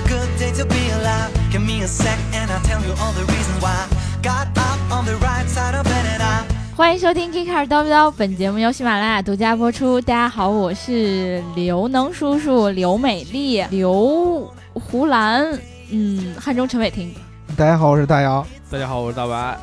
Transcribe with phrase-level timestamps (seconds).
[0.00, 1.30] a good day to be alive.
[1.50, 3.86] Give me a sec and I'll tell you all the reasons why.
[4.22, 6.44] Got up on the right side of it and I.
[6.76, 10.00] 欢迎收听《Kick 开始叨不叨》，本节目由喜马拉雅独家播出。
[10.00, 15.58] 大家好，我是刘能叔叔刘美丽刘胡兰，
[15.90, 17.14] 嗯，汉中陈伟霆。
[17.56, 18.46] 大家好，我是大姚。
[18.70, 19.58] 大家好，我是大白。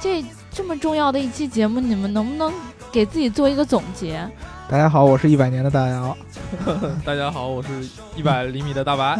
[0.00, 2.50] 这这么重要的一期节目，你们能不能
[2.90, 4.26] 给自己做一个总结？
[4.74, 6.16] 大家好，我是一百年的大姚，
[7.06, 7.68] 大家好，我是
[8.16, 9.16] 一百厘米的大白。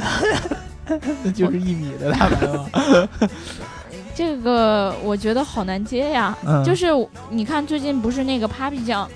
[1.23, 2.69] 那 就是一米的大白吗？
[4.17, 6.37] 这个我觉得好难接呀。
[6.45, 6.87] 嗯就是
[7.31, 9.09] 你看最近不是那个 Papi 酱，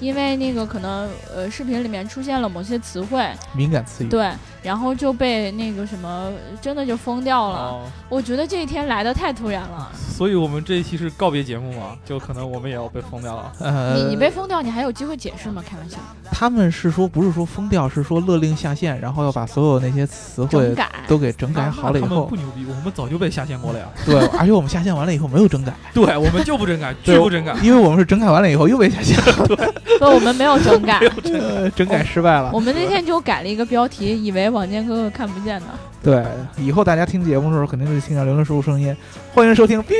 [0.00, 4.08] 因为那个可能呃视频里面出现了某些词汇，敏感词语。
[4.08, 4.30] 对，
[4.62, 6.30] 然后就被那个什么
[6.60, 7.56] 真的就封掉了。
[7.56, 9.90] 哦，我觉得这一天来的太突然了。
[9.94, 13.52] 所以我们这一期是告别节目嘛，就可能我们也要被封掉了。
[13.60, 15.62] 呃，你你被封掉，你还有机会解释吗？
[15.68, 15.98] 开玩笑，
[16.30, 20.90] 他们是说不是说封掉，是说勒令下线，然后要把所有那些词汇整改。
[21.08, 23.86] 都给整改好了以后那他们不，牛逼，我们早就被下线过了呀。
[24.06, 27.54] 对，而且我们下线完了以后没有整改， 对，我们就不整改，绝不整改。
[27.62, 29.56] 因为我们是整改完了以后又被下线了，对，
[29.98, 31.00] 所以，我们没有整改。
[31.24, 32.60] 呃整改失败了我。
[32.60, 35.66] 们那天就改了一个标题，以为网监哥哥看不见的。
[36.02, 36.24] 对，
[36.56, 38.96] 以后大家听节目的时候肯定是听到刘能叔叔声音，
[39.32, 39.82] 欢迎收听。
[39.84, 39.94] 哔，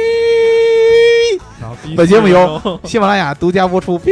[1.96, 3.98] 本节目由由喜马拉雅独家播出。
[3.98, 4.10] 哔，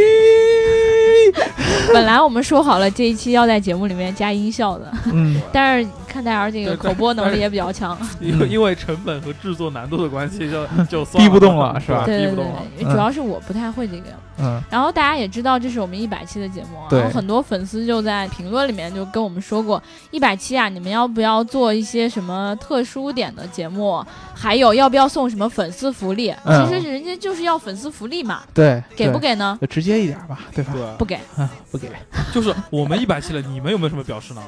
[1.92, 7.96] 本来我们说好了这一期要在节目里面加音效的，嗯，但是看戴尔这个口播能力也比较强。
[8.20, 12.62] 因为因为成本和制作难度的关系，就 就算逼不动了是吧对不动了。
[12.76, 14.06] 对，主要是我不太会这个。
[14.42, 24.04] 嗯，然后大家也知道这是我们一百期的节目啊，然后很多粉丝就在评论里面就跟我们说过，一百期啊，你们要不要做一些什么特殊点的节目？
[24.34, 26.34] 还有要不要送什么粉丝福利？
[26.44, 29.18] 嗯其实人家就是要粉丝福利嘛，对，给不？
[29.18, 29.58] 给呢？
[29.68, 30.72] 直接一点吧，对吧？
[30.72, 31.18] 对，不给。
[31.36, 31.90] 嗯，不给。
[32.32, 34.42] 就是我们一百期了，你们有没有什么表示呢？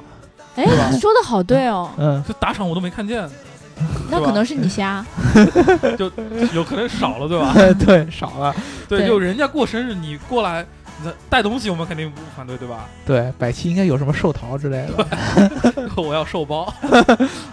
[0.57, 3.29] 哎，你说的好对哦，嗯，这打赏我都没看见，
[4.11, 5.05] 那可能是你瞎。
[5.97, 6.11] 就
[6.53, 7.55] 有可能少了，对吧？
[7.85, 8.55] 对，少了。
[8.89, 10.65] 对，就人家过生日，你过来
[11.03, 12.87] 你带东西，我们肯定不反对，对吧？
[13.07, 15.07] 对，百期应该有什么寿桃之类的。
[15.97, 16.73] 我要寿包，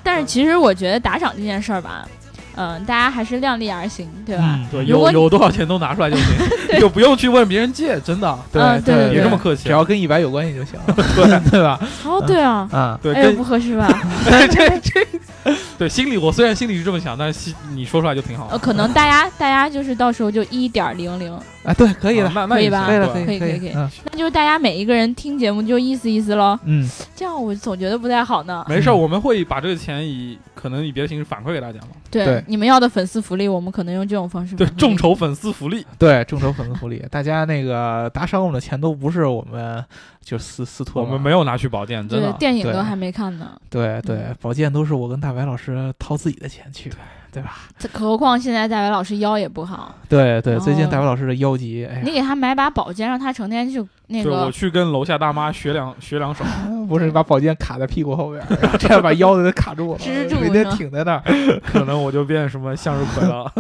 [0.03, 2.07] 但是其实我觉得打赏这件事儿吧，
[2.55, 4.43] 嗯、大家还是量力而行，对吧？
[4.59, 6.25] 嗯对，有有多少钱都拿出来就行，
[6.79, 8.37] 就不用去问别人借，真的。
[8.51, 11.79] 对嗯对对别这么客气只要跟一百有关系就行了， 对对吧？
[12.05, 13.87] 哦，对啊，啊，对，哎呦，跟不合适吧？
[14.51, 18.57] 这这，对心里我虽然心里是这么想，但是心你说出来就挺好呃，。
[18.59, 21.37] 可能大家大家就是到时候就一点零零，
[21.69, 23.89] 啊，对，可以的，啊那那可以吧可以了，可可以可以可以嗯。
[24.11, 26.57] 那就是大家每一个人听节目就意思意思喽。
[26.63, 28.65] 嗯，这样我总觉得不太好呢。
[28.67, 31.89] 没事儿，我们会把这个钱以可能以别的形式反馈给大家嘛。
[32.09, 39.85] 对，你们要的粉丝福利，我们可能用这种方式对众筹粉丝福利， 对，众筹粉丝福利，大家那个打赏我们的钱都不是我们
[40.23, 42.31] 就私私托，我们没有拿去保健，真的。
[42.31, 46.89] 对电影都还没看呢，对对嗯，保健都是我跟大白老师掏自己的钱去。
[46.89, 46.95] 的，
[47.31, 47.57] 对吧？
[47.77, 54.51] 这何况现在戴维老师腰也不好，对对，最近戴维老师的腰疾，哎，你给他买把宝剑，让他成天去那对，我。
[54.51, 56.43] 去跟楼下大妈学两学两手，
[56.89, 61.23] 不是把宝剑卡在屁股后边，然后这样把腰都给卡住了， 支住每天挺在那儿。
[61.63, 63.51] 可能我就变什么向日葵了。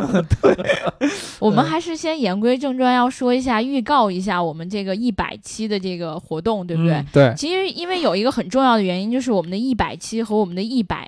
[0.41, 0.57] 对
[1.39, 6.93] 我们还是先言归正传，要说一下预告一下我们这个一百期的这个活动，对不对？
[6.93, 11.07] 嗯对，其实因为有一个很重要的原因，就是我们的一百期和我们的一百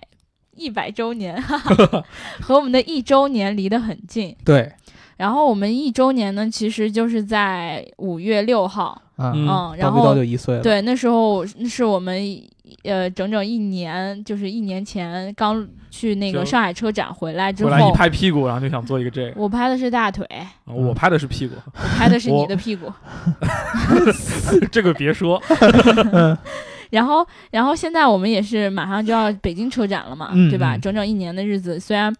[0.61, 2.03] 一百周年，哈哈，
[2.39, 4.35] 和我们的一周年离得很近。
[4.45, 4.71] 对，
[5.17, 12.21] 然后我们一周年呢，其实就是在五月六号，啊，嗯嗯，然后就一岁了，对，那时候那是我们
[12.83, 19.33] 呃整整一年，就是一年前刚去那个上海车展回来之回来一后，拍屁股，然后就想做一个这个。
[19.35, 20.25] 我拍的是大腿，
[20.65, 22.91] 我拍的是屁股，我拍的是你的屁股。
[24.71, 25.41] 这个别说。
[26.91, 30.75] 然后，然后现在我们也是马上就要北京车展了嘛，嗯对吧？
[30.75, 30.81] 嗯。
[30.81, 32.15] 整整一年的日子，虽然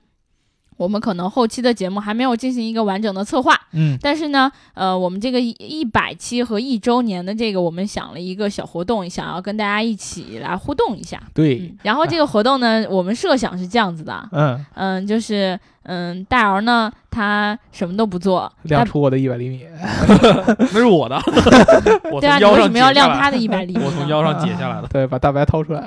[0.78, 11.22] 我们可能后期的节目还没有进行一个完整的策划，嗯，但是呢，呃，我们这个一一百期和一周年的这个，我们想了一个小活动，想要跟大家一起来互动一下。
[11.36, 11.60] 对。
[11.60, 19.66] 嗯，，然后这个活动呢，我们设想是这样子的，嗯，嗯，就是嗯，大姚呢，他什么都不做，亮出我的一百厘米，
[20.60, 21.20] 那是我的，
[22.12, 23.84] 我对啊，从腰上你为什么要亮他的一百厘米？
[23.84, 24.88] 我从腰上解下来的。
[24.94, 25.82] 对，把大白掏出来，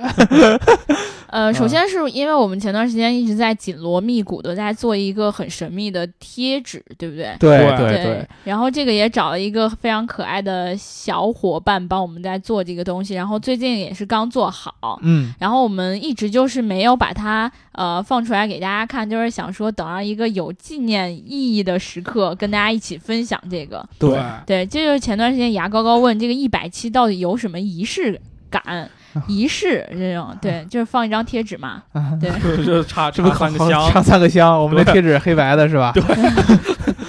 [1.29, 7.35] 呃，首嗯先是因为我们前段时间一直在紧锣密鼓的在做一个很神秘的贴纸，对不对？
[7.39, 23.87] 对对对对，然后这个也找了一个非常可爱的小伙伴帮我们在做这个东西，然后最近也是刚做好，嗯，然后我们一直就是没有把它呃放出来给大家看，就是想说等上一个有纪念意义的时刻跟大家一起分享这个。
[23.99, 28.91] 对，对，这就是前段时间牙膏膏问这个一百期到底有什么仪式感。
[29.29, 32.31] 仪式这种，对， 就是放一张贴纸嘛，啊 对，
[32.65, 33.91] 就插这不插三个好香？
[33.91, 35.93] 插三个香，我们的贴纸黑白的是吧？
[35.95, 36.03] 对。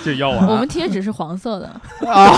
[0.03, 0.47] 就要完。
[0.47, 1.65] 我们贴纸是黄色的，
[2.07, 2.37] 啊，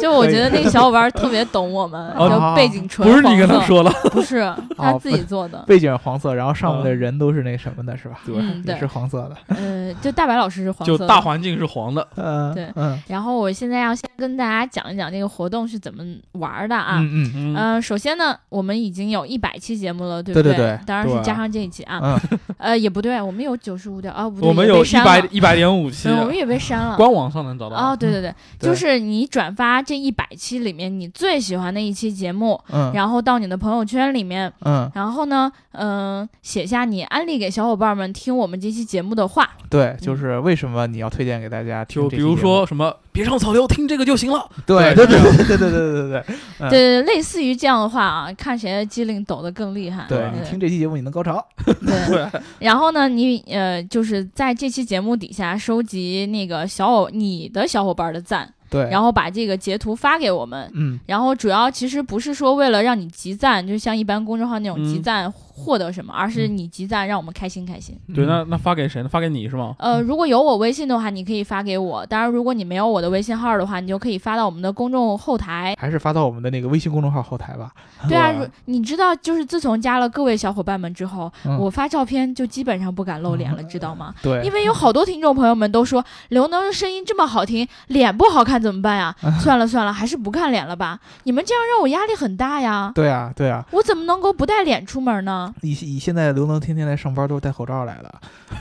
[0.00, 2.30] 就我觉得那个小伙伴特别懂我们，哦。
[2.30, 8.18] 就背景纯不是你跟他说了，不是他自己做的，背景黄色，然后上面的嗯人都是那什么的，是吧？
[8.64, 9.36] 对，是，黄色的。
[9.54, 12.66] 呃，就大白老师是黄就大环境是黄的，嗯，对。
[12.76, 12.98] 嗯。
[13.08, 16.02] 然后我现在要先跟大家讲一讲这个活动是怎么
[16.32, 16.96] 玩的啊。
[17.00, 20.76] 嗯嗯嗯，呃，首先呢，我们已经有一百期节目了，对不对对对？
[20.76, 20.80] 对。
[20.86, 22.00] 当然是加上这一期啊。
[22.02, 26.96] 嗯， 呃，也不对，我们有九十五点，哦，不对，我们有一百一百点五期嗯，，我们也被删了。
[26.96, 27.76] 官网上能找到。
[27.76, 28.68] 哦，对对对， 对。
[28.68, 32.90] 就是你转发这一百期里面你最喜欢的一期节目，嗯。
[32.94, 39.48] 然后到你的朋友圈里面，嗯，然后呢，嗯、写下你安利给小伙伴们听我们这期节目的话。
[39.68, 44.48] 对，就是为什么你要推荐给大家听就比如说什么，别上草榴，听这个就行了。
[44.66, 45.46] 对对对对对。
[45.46, 46.24] 对对对对
[46.58, 46.70] 嗯。
[46.70, 50.06] 对，类似于这样的话啊，看谁的机灵抖得更厉害。
[50.08, 51.44] 对，对你听这期节目你能高潮。
[51.64, 60.70] 对， 然后呢，你呃，就是在这期节目底下收集那个小伙你的小伙伴的赞，对，然后把这个截图发给我们。
[60.74, 65.32] 嗯然后主要其实不是说为了让你集赞，就像一般公众号那种集嗯赞
[65.64, 67.96] 获得什么，而是嗯你集赞让我们开心开心。
[68.14, 69.08] 对，嗯那那发给谁呢？
[69.08, 69.74] 发给你是吗？
[69.78, 75.74] 呃，如果有我微信的话，你可以发给我；当然，如果你没有我的微信号的话，你就可以发到我们的公众后台。
[75.78, 77.70] 还是发到我们的那个微信公众号后台吧。
[78.08, 84.14] 对啊，如你知道，就是自从加了各位小伙伴们之后，嗯我发照片就基本上不敢露脸了，知道吗？
[84.22, 89.14] 对，因为有好多听众朋友们都说刘能的声音这么好听，脸不好看怎么办呀？
[89.40, 90.98] 算了算了，还是不看脸了吧。
[91.24, 95.49] 你们这样让我压力很大呀，对啊对啊，我怎么能够不带脸出门呢？
[95.62, 98.14] 以以现在刘能天天来上班都是戴口罩来的。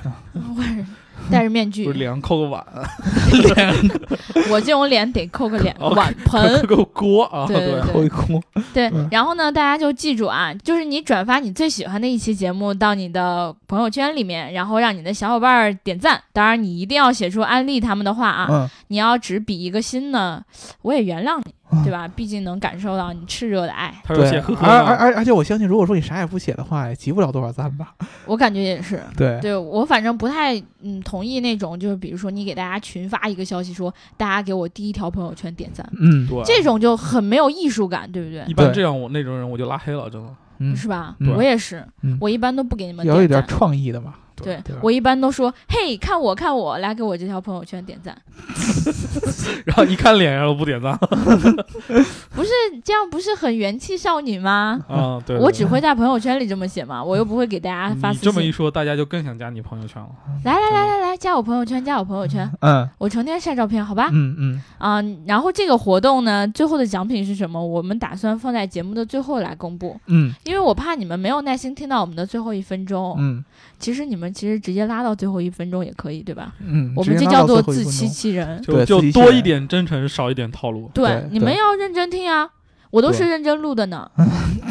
[0.33, 0.63] 我
[1.29, 2.65] 戴着面具不是，脸上扣个碗，
[4.49, 6.65] 我这种脸得扣个脸哦碗扣盆。
[6.65, 7.45] 个锅啊。
[7.45, 8.41] 对对后一锅，
[8.73, 16.21] 对嗯，然后呢，大家就记住啊，就是你转发你最喜欢的一期节目到你的朋友圈里面，然后让你的小伙伴儿点赞。
[16.31, 18.47] 当然，你一定要写出安利他们的话啊。
[18.49, 20.41] 嗯，你要只比一个心呢，
[20.83, 22.07] 我也原谅嗯你，对吧？
[22.07, 27.93] 毕竟能感受到你炽热的爱，对他说写呵，呵而而，而而且我相信，如果说你啥也不写的话，也集不了多少赞吧？
[28.25, 29.01] 我感觉也是。
[29.15, 38.53] 对，对我反正不太嗯同意那种，就是比如说你给大家群发一个消息说，大家给我第一条朋友圈点赞，嗯对，这种就很没有艺术感，对不对一？
[38.53, 40.29] 般这样我那种人我就拉黑了，真的。
[40.61, 41.15] 嗯，是吧？
[41.19, 43.47] 嗯我也是，嗯我一般都不给你们要有点点。
[43.47, 44.13] 创意的嘛。
[44.43, 48.15] 对对我一般都说，嘿，看我看我，来给我这条朋友圈点赞，
[49.65, 50.97] 然后一看脸，然后不点赞。
[52.35, 52.49] 不是
[52.83, 54.79] 这样，不是很元气少女吗？
[54.87, 58.31] 啊，对，对我只会在朋友圈里这么写嘛，我又不会给大家发你私信。
[58.31, 60.09] 这么一说，大家就更想加你朋友圈了。
[60.43, 64.09] 来来来来来，加我朋友圈，加我朋友圈，嗯我成天晒照片，好吧？
[64.11, 67.59] 嗯嗯啊、然后这个活动呢，最后的奖品是什么？
[67.65, 73.15] 我们打算放在节目的最后来公布，嗯因为我怕你们没有耐心听到我们的最后一分钟。
[73.19, 73.43] 嗯
[73.79, 76.53] 其实你们其实直接拉到最后一分钟也可以，对吧？
[76.65, 78.61] 嗯，我们这叫做自欺欺人。
[78.61, 80.89] 就就多一点真诚，少一点套路。
[80.93, 82.49] 对，对你们要认真听啊，
[82.91, 84.09] 我都是认真录的呢。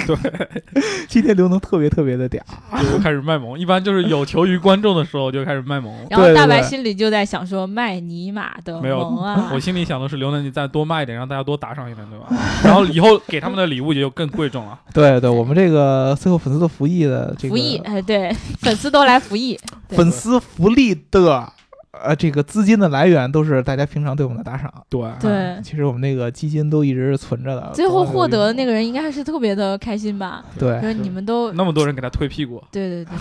[0.06, 0.16] 对
[1.08, 2.40] 今天刘能特别特别的嗲。
[2.82, 5.94] 就开始卖萌，一般就是有求于观众的时候就开始卖萌。
[6.08, 9.60] 然后大白心里就在想说卖尼玛的没有萌啊我！
[9.60, 12.26] 心里想的是，刘能你再多卖一点，让大家多打赏一点，对吧？
[12.64, 14.78] 然后以后给他们的礼物也就更贵重了。
[14.94, 19.58] 对对，我们这个最后粉丝的福利的这个服役，哎，对，粉丝都来服役。
[19.88, 21.52] 对粉丝福利的
[21.92, 24.72] 呃这个资金的来源都是大家平常对我们的打赏。
[24.88, 27.70] 对对啊其实我们那个基金都一直是存着的。
[27.74, 30.44] 最后获得的那个个人应该是特别的开心吧？
[30.58, 33.14] 对就是你们都那么多人给他推屁股，对对对，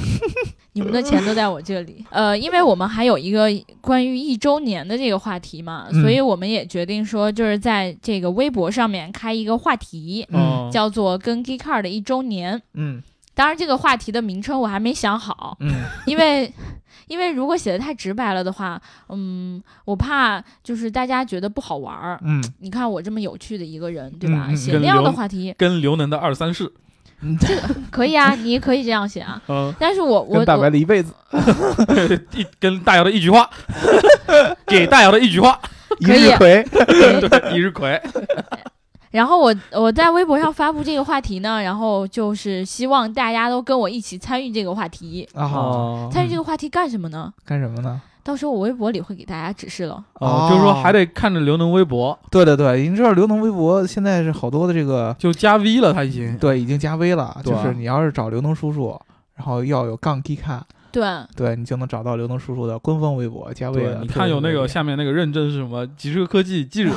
[0.73, 2.05] 你们的钱都在我这里。
[2.09, 3.47] 呃，因为我们还有一个
[3.79, 13.01] 关于一周年的这个话题嘛，嗯所以我们也决定说，就是在这个微博上面开一个话题，嗯叫做“跟 Geek Car 的一周年嗯”。
[13.33, 15.71] 当然，这个话题的名称我还没想好，嗯
[16.05, 16.51] 因为。
[17.07, 22.19] 因为如果写的太直白了的话，嗯，我怕就是大家觉得不好玩儿。
[22.23, 24.53] 嗯你看我这么有趣的一个人，对吧？
[24.55, 26.71] 写那样的话题跟刘能的二三事，
[27.21, 27.37] 嗯，
[27.89, 29.41] 可以啊，你也可以这样写啊。
[29.47, 31.13] 嗯，但是我我跟大白我了一辈子，
[32.35, 33.49] 一跟大姚的一句话，
[34.67, 35.59] 给大姚的一句话，
[35.99, 36.63] 一可以日葵。
[36.71, 38.01] 对，一日葵，
[39.11, 45.27] 然后我我在微博上发布这个话题呢，然后就是希望大家都跟我一起参与这个话题。
[45.33, 47.33] 啊，哦参与这个话题干什么呢？
[47.45, 48.01] 干什么呢？
[48.23, 50.03] 到时候我微博里会给大家指示了。
[50.15, 56.37] 哦，就是说还得看着刘能微博，对对对，你知道刘能微博现在是好多的这个，就加 V 了，他已经。
[56.37, 57.39] 对，已经加 V 了。
[57.45, 58.99] 就是你要是找刘能叔叔，
[59.35, 60.61] 然后要有杠 G 看，
[60.97, 65.85] 对，对你就能找到刘能叔叔的官方微博加微信，你看有那个下面那个认证是什么？
[65.95, 66.91] 极车科技记者，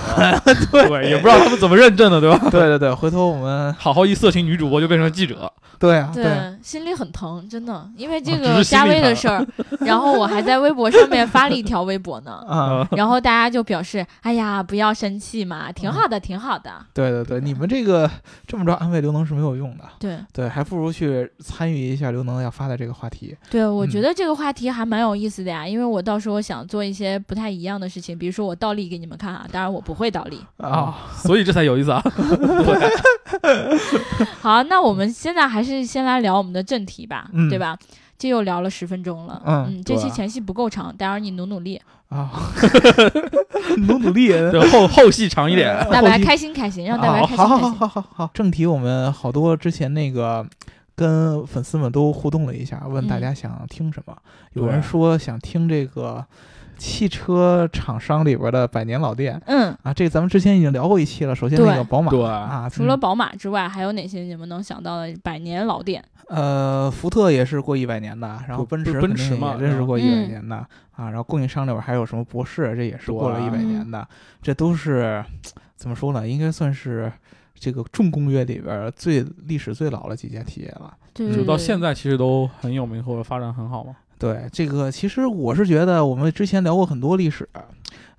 [0.73, 2.39] 对 对，也不知道他们怎么认证的，对吧？
[2.51, 6.25] 对对对，回头我们好好一色情女主播就变成记者，对啊对
[6.63, 9.45] 心里很疼，真的，因为这个加微的事儿，
[9.81, 16.71] 然后我还在微博上面发了一条微博呢，啊， 然后大家就表示，哎呀，不要生气嘛，挺好的，挺好的。
[16.93, 18.09] 对对对，你们这个
[18.47, 23.35] 这么着安慰刘能是没有用的，对对，还不如去参与一下刘能要发的这个话题。
[23.51, 30.39] 对，我觉嗯得这个话题还蛮有意思的呀，因为我到时候想做一些不太一样的事情，比如说我倒立给你们看啊，当然我不会倒立。
[30.59, 32.03] 啊， 所以这才有意思啊。
[34.43, 37.79] 好，那我们现在还是先来聊我们的正题吧，嗯对吧？
[38.19, 42.31] 这又聊了十分钟了，嗯这期前戏不够长，待会儿你努努力，啊，
[43.89, 44.29] 努努力。
[44.53, 45.75] 对，后后戏长一点。
[45.91, 47.79] 大白开心开心，让大白啊开心好好好开心。
[47.79, 50.47] 好好好，正题我们好多之前那个
[50.95, 54.15] 跟粉丝们都互动了一下，问大嗯家想听什么。
[54.53, 56.23] 有人说想听这个
[56.81, 61.35] 汽车厂商里边的百年老店嗯，啊，这个咱们之前已经聊过一期了。
[61.35, 66.03] 首先那个宝马对啊，嗯除了宝马之外，还有哪些你们能想到的百年老店？
[66.29, 70.57] 呃，福特也是过一百年的，然后奔驰奔驰嘛也真是过一百嗯年的、
[70.93, 74.09] 啊，然后供应商里边还有什么博士，这也是过了一百嗯年的，
[74.41, 75.23] 这都是
[75.77, 76.27] 怎么说呢？
[76.27, 77.13] 应该算是
[77.55, 80.97] 这个重工业里边最历史最老的几家企业了。
[81.13, 83.95] 对，就到现在，在其实都很有名或者发展很好嘛。
[84.21, 87.49] 对这个，其实我是觉得我们之前聊过很多历史，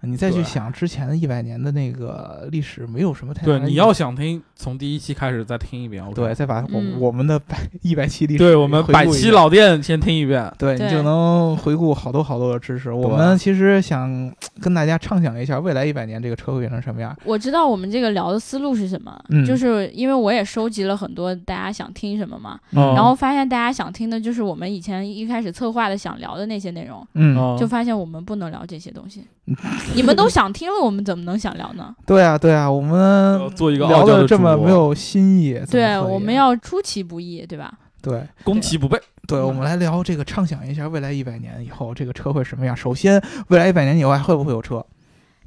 [0.04, 6.04] 你再去想之前的一百年的那个历史，没有什么太对，你要想听，从第一期开始再听一遍。
[6.04, 10.52] OK 对，再把我、嗯我们的百一百期历史对我们百期老店先听一遍。
[10.58, 12.92] 对你就能回顾好多好多的知识。
[12.92, 17.16] 我们其实想跟大家畅想一下，未来一百年这个车会变成什么样。
[17.24, 29.24] 我知道我们这个聊的思路是什么，嗯就是因为我也收集了很多大家想听什么嘛，嗯然后发现大家想听的就是我们以前一开始策划的想聊的那些内容，就发现我们不能聊这些东西。
[29.96, 31.94] 你们都想听了，我们怎么能想聊呢？
[32.08, 37.72] 对啊，对啊，我们要做一个聊的这么没有新意，对，我们要出其不意，对吧？
[38.02, 39.00] 对攻其不备。
[39.28, 42.76] 对，我们来聊这个，畅想一下未来一百年以后这个车会什么样。
[42.76, 44.84] 首先，未来一百年以后还会不会有车？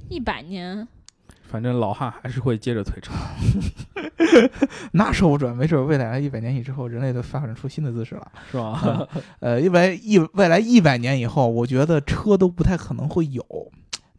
[0.09, 0.87] 一百年，
[1.43, 3.13] 反正老汉还是会接着推车。
[4.93, 8.27] 那说不准，没准未来一百年以后，人类都发展出新的姿势了。
[8.51, 9.09] 是吧？
[9.41, 13.45] 呃，未来一未来一百年以后，我觉得车都不太可能会有。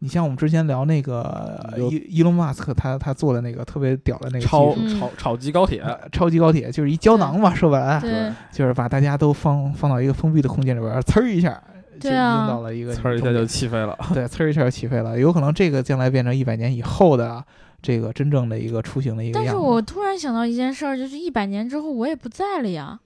[0.06, 11.60] 你像我们之前聊那个有伊伊隆马斯克，他他做的那个特别屌的那个超超超级高铁，呃超级高铁就是一胶囊嘛，说白了对，就是把大家都放放到一个封闭的空间里边儿，呲儿一下
[11.94, 13.98] 就对啊扔到了一个呲儿一下就起飞了。
[14.14, 15.18] 对，呲儿一下就起飞了。
[15.18, 17.44] 有可能这个将来变成一百年以后的
[17.82, 19.56] 这个真正的一个出行的一个但是。
[19.56, 23.00] 我突然想到一件事儿，就是一百年之后我也不在了呀。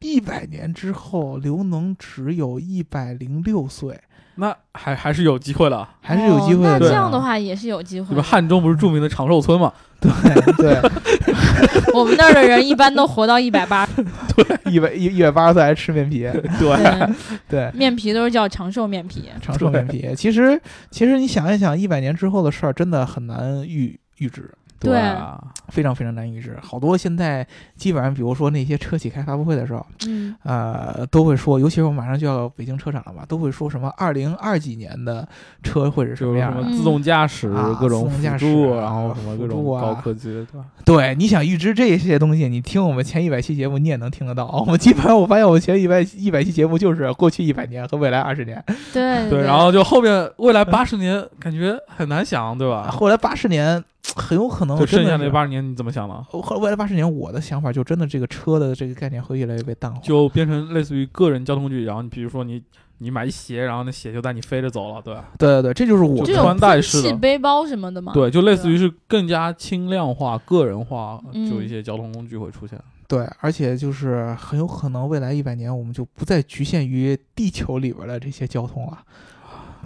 [0.00, 4.00] 一百年之后，刘能只有一百零六岁，
[4.36, 6.74] 那还还是有机会的，还是有机会的。
[6.74, 8.22] 哦那这样的，话也是有机会你们？
[8.24, 9.72] 汉中不是著名的长寿村嘛？
[9.98, 10.10] 对
[10.58, 10.90] 对，
[11.94, 13.86] 我们那儿的人一般都活到一百八，
[14.36, 16.20] 对一百一一百八十岁还吃面皮，
[16.60, 17.08] 对，对，
[17.48, 19.30] 对，面皮都是叫长寿面皮。
[19.40, 20.12] 长寿面皮。
[20.14, 24.50] 其实其实你想一想，一百年之后的事儿真的很难预预知。
[24.78, 35.26] 对啊，非常非常难预知，好多现在基本上，比如说那些车企开发布会的时候，嗯，呃，都会说，尤其是我们马上就要北京车展了嘛，都会说什么二零二几年的
[35.62, 36.62] 车会是什就是什么样的。
[36.62, 40.46] 么自动驾驶啊各种自动驾辅助，驶然后什么各种高科技，
[40.84, 44.46] 对你想预知这些东西，你听我们前一百期节目，你也能听得到。
[44.66, 52.88] 我们基本上我发现，我们前一百一百期节目就是过去一百年和未来二十年，对对，然后就后面未来八十年，感觉很难想，对吧？
[52.90, 53.82] 后来八十年
[54.14, 56.24] 很有可能就剩下那八十年，你怎么想呢？
[56.30, 60.00] 后来未来八十年，我的想法就真的这个车的这个概念会越来越被淡化。
[60.00, 62.62] 就变成类似于个人交通工具，然后你比如说你
[62.98, 65.30] 你买一鞋，然后那鞋就带你飞着走了，对吧？
[65.38, 68.12] 对对对，这就是我穿戴式的背包什么的嘛。
[68.12, 72.78] 对，就类似于是更加轻量化、个人化，嗯就一些交通工具会出现。
[73.08, 78.98] 对，而且就是很有可能未来一百年，我们就不再局限于地球里边的这些交通了。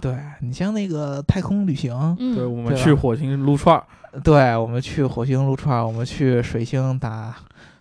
[0.01, 3.83] 对你像那个太空旅行，嗯，对，我们去火星撸串儿，
[4.23, 7.35] 对我们去火星撸串儿，我们去水星打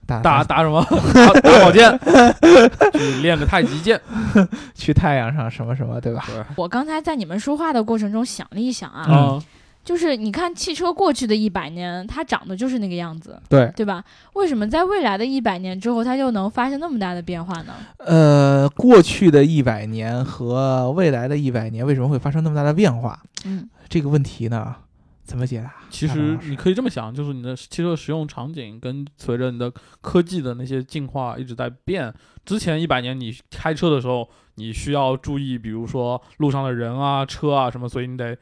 [0.07, 0.85] 打打打什么？
[1.15, 1.99] 打打宝剑，
[2.93, 4.01] 去练个太极剑。
[4.75, 6.25] 去太阳上什么什么，对吧？
[6.27, 9.43] 对，我刚才在你们说话的过程中想了一想啊，嗯，
[9.83, 14.05] 就是你看汽车过去的一百年，它长得就是那个样子，对，对吧？
[14.35, 17.75] 为什么在未来的一百年之后，它就能发生那么大的变化呢？
[17.99, 23.21] 呃，过去的一百年和未来的一百年为什么会发生那么大的变化？
[23.45, 24.77] 嗯，这个问题呢，
[25.25, 25.75] 怎么解答？
[25.89, 29.73] 其实你可以这么想，就是你的汽车使用场景跟随着你的
[30.03, 32.13] 科技的那些进化一直在变。
[32.45, 38.37] 之前一百年你开车的时候，你需要注意，比如说路上的人啊、车啊什么，所以你得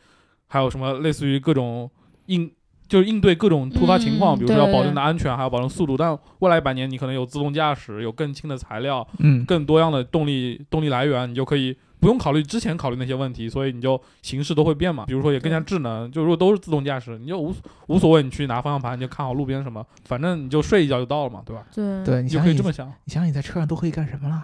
[0.48, 1.90] 还有什么类似于各种
[2.26, 2.50] 应。
[2.88, 5.94] 就是应对各种突发情况，嗯比如说要保证的安全，还要保证速度。
[5.94, 15.04] 但未来一百年，你可能有自动驾驶，有更轻的材料，嗯，更多样的动力动力来源，你就可以不用考虑之前考虑那些问题，所以你就形式都会变嘛。
[15.04, 17.54] 比如说也更加智能，就如果都是自动驾驶，你就无
[17.88, 21.66] 无所谓，你去拿方向盘，你就看好路边什么，反正你就睡一觉就到了嘛，对吧？
[21.74, 22.90] 对对，你你就可以这么想。
[23.04, 24.42] 你想你在车上都可以干什么了？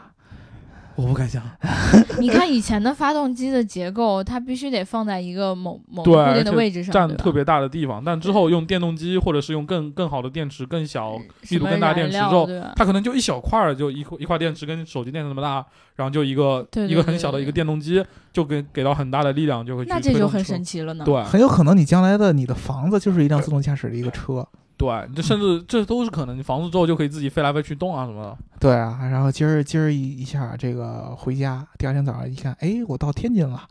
[0.97, 1.43] 我不敢想，
[2.21, 11.19] 你看以前的发动机的结构，它必须得放在一个某某对固定的位置上，占特别大的地方，但之后用电动机或者是用更更好的电池、更小
[11.51, 15.65] 密度更大电池之后，它可能就一小块儿，就一块一块电池跟手机电池那么大，
[15.97, 21.05] 然后就一个对对一个很小的一个电动机，就给给到很大的力量，就会去那这就很神奇了呢。
[21.05, 24.47] 对很有可能你将来的你的房子就是一辆自动驾驶的一个车。
[24.77, 26.37] 对，这甚至这都是可能。
[26.37, 28.37] 你房子之后就可以自己飞来飞去动啊什么的。
[28.65, 33.63] 对啊，然后今儿今儿一一下这个回家，第二天早上一看，哎，我到天津了，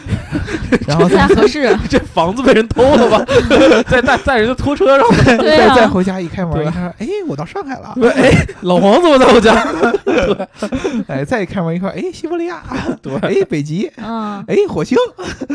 [0.86, 3.24] 然后再合适， 这房子被人偷了吧？
[3.88, 5.08] 在在在人家拖车上，
[5.38, 9.64] 对再再啊，回家一开门对一看，哎，我到上海了，哎，老黄怎么在我家？
[10.04, 10.48] 对
[11.08, 12.62] 哎，再一开门一看，哎，西伯利亚，
[13.00, 14.98] 对哎，北极，啊，哎，火星，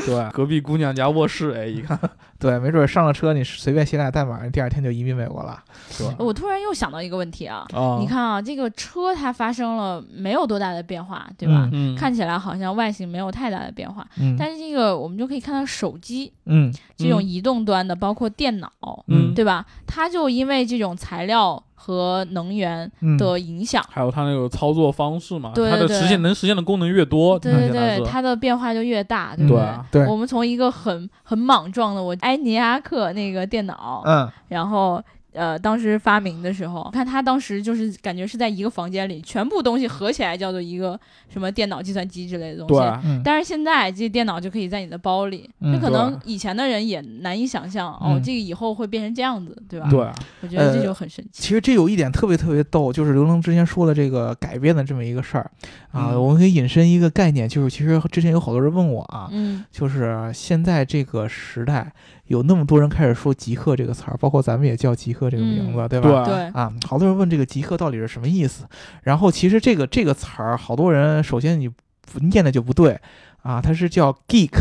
[0.03, 1.99] 对，隔壁姑娘家卧室，哎，一看，
[2.39, 5.59] 对，没准上了车，你随便写俩代码，第二天就移民美国了。
[5.95, 6.15] 对吧？
[6.17, 11.69] 我突然又想到一个问题啊，啊你，看啊，这个车它发生了没有多大的变化，对吧？
[11.71, 14.35] 嗯，看起来好像外形没有太大的变化，嗯。
[14.37, 16.69] 但是这个我们就可以看到手机嗯。
[16.69, 18.71] 嗯这种移动端的，包括电脑，
[19.07, 19.33] 嗯。
[19.33, 19.65] 对吧？
[19.85, 29.47] 它就因为这种材料和能源嗯，的影响，还有它那个操作方式嘛，对对它的实现能实现的功能越多，对对对，它的变化就越大，对
[29.91, 34.29] 对我们从一个很很莽撞的我埃尼亚克那个电脑，嗯。
[34.47, 40.99] 然后呃，当时发明的时候，看他当时就是感觉是在一个房间里，全部东西合起来叫做一个
[41.29, 42.75] 什么电脑、计算机之类的东西。
[42.75, 45.79] 对，嗯，但是现在这电脑就可以在你的包里，嗯。
[45.79, 49.89] 可能以前的人也难以想象，哦嗯，这个以后会变成这样子，对吧？
[49.89, 49.99] 对，
[50.41, 51.41] 我觉得这呃就很神奇。
[51.43, 55.51] 其实这有一点特别特别逗，就是刘能之前说的这个改变的这么一个事儿。
[55.91, 56.23] 啊，嗯。
[56.23, 61.91] 我们可以引申一个概念，就是其实之前有好多人问我啊，嗯，就是现在这个时代
[62.27, 66.23] 有那么多人开始说极客这个词儿，包括咱们也叫极客这个名字，嗯对吧？
[66.25, 66.33] 对。
[66.33, 68.65] 对，啊，好多人问这个极客到底是什么意思，
[69.03, 72.99] 然后其实这个这个词儿，好多人首先你不念的就不对
[73.41, 74.51] 啊，它是叫 geek，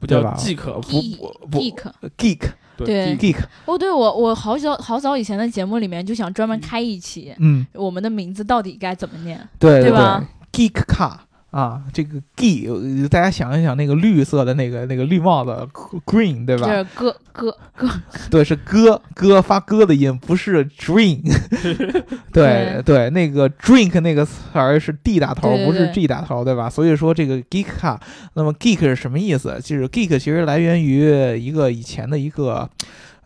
[0.00, 0.34] 不叫对吧？
[0.36, 2.40] 即可，不 Geek 不不 geek，geek
[2.76, 3.16] 对。
[3.18, 9.38] geek，哦，对我我好早好早以前的节目里面就想专门开一期，嗯，我们的名字到底该怎么念？
[9.58, 11.12] 对对对吧？geek car
[11.50, 15.68] 啊，这个呃大家想一想那个绿色的那个那个绿帽子
[16.06, 16.66] green 对吧？
[16.66, 17.88] 这哥哥哥，
[18.30, 21.20] 对，是歌歌发歌的音，不是 dream。
[22.32, 26.70] 对对，那个 drink 那个词儿是 D 打头，对对不是 G 打头，对吧？
[26.70, 27.66] 所以说这个 geek
[28.34, 29.58] 那么 geek 是什么意思？
[29.62, 32.70] 就是 geek 其实来源于一个以前的一个。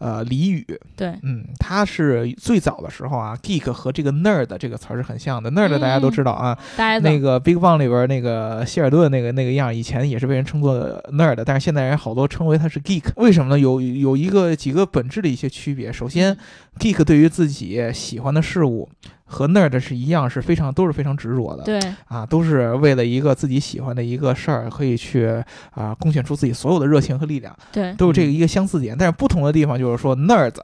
[0.04, 5.50] 呃，俚语，对，嗯，它是最早的时候啊，geek 和这个 nerd 这个词儿是很像的。
[5.52, 10.76] nerd 大家都知道啊，大家那个 Big Bang 里边那个希尔顿那个那个样，以前也是被人称作
[11.10, 13.04] nerd，但是现在人好多称为他是 geek。
[13.16, 13.58] 为什么呢？
[13.58, 15.90] 有有一个几个本质的一些区别。
[15.90, 16.36] 首先
[16.78, 18.86] ，geek 对于自己喜欢的事物
[19.26, 21.64] 和 nerd 是一样，是非常都是非常执着的。
[21.64, 28.96] 对啊，都是为了一个自己喜欢的一个事儿，可以去啊贡献出自己所有的热情和力量，对都有这个一个相似点。
[28.96, 30.60] 但是不同的地方就是说，nerds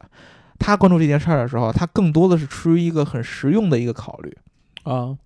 [0.58, 4.36] 他关注这件事儿的时候，他更多的是出于一个很实用的一个考虑。
[4.82, 5.16] 啊，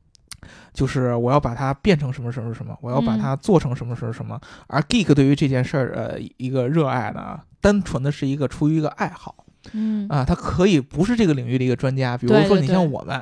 [0.72, 4.40] 就是我要把它变成什么什么什么，我要把嗯它做成什么什么什么。
[4.68, 12.16] 而 geek 对于这件事儿，呃，一个热爱呢，单纯的是一个出于一个爱好嗯啊，他可以不是这个领域的一个专家。
[12.16, 13.20] 比如说，你像我们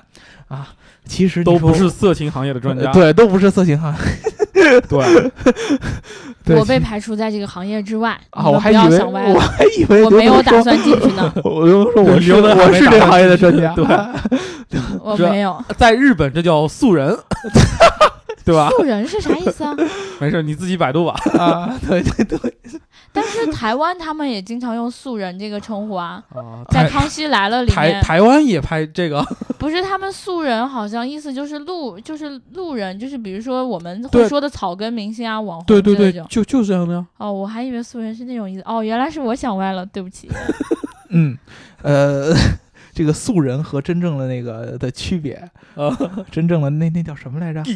[0.48, 0.68] 啊，
[1.04, 3.98] 其实都不是色情行业的专家，呃对，都不是色情行业。
[4.88, 5.32] 对，
[6.44, 13.84] 对我被排除在这个行业之外啊，我还以为我，还以为我没有打算进去呢， 我就说我是这个行业的专家，对
[14.68, 15.62] 这我没有。
[15.76, 17.16] 在日本这叫素人，
[18.44, 18.68] 对吧？
[18.70, 19.76] 素人是啥意思啊？
[20.20, 21.14] 没事，你自己百度吧。
[21.38, 22.54] 啊， 对对对，
[23.12, 29.22] 但是台湾他们也经常用素人这个称呼啊，啊，在《康熙来了》里台面，台湾也拍这个，
[29.58, 37.06] 不是他们素人，好像意思就是路，就是路人，就是比如说我们会说的草根明星啊、网红对对对就就是这样的呀。
[37.18, 38.62] 哦，我还以为素人是那种意思。
[38.64, 40.28] 哦，原来是我想歪了，对不起。
[41.10, 41.36] 嗯，
[41.82, 42.34] 呃。
[42.94, 45.34] 这个素人和真正的那个的区别，
[45.74, 45.96] 啊，
[46.30, 47.62] 真正的那那叫什么来着？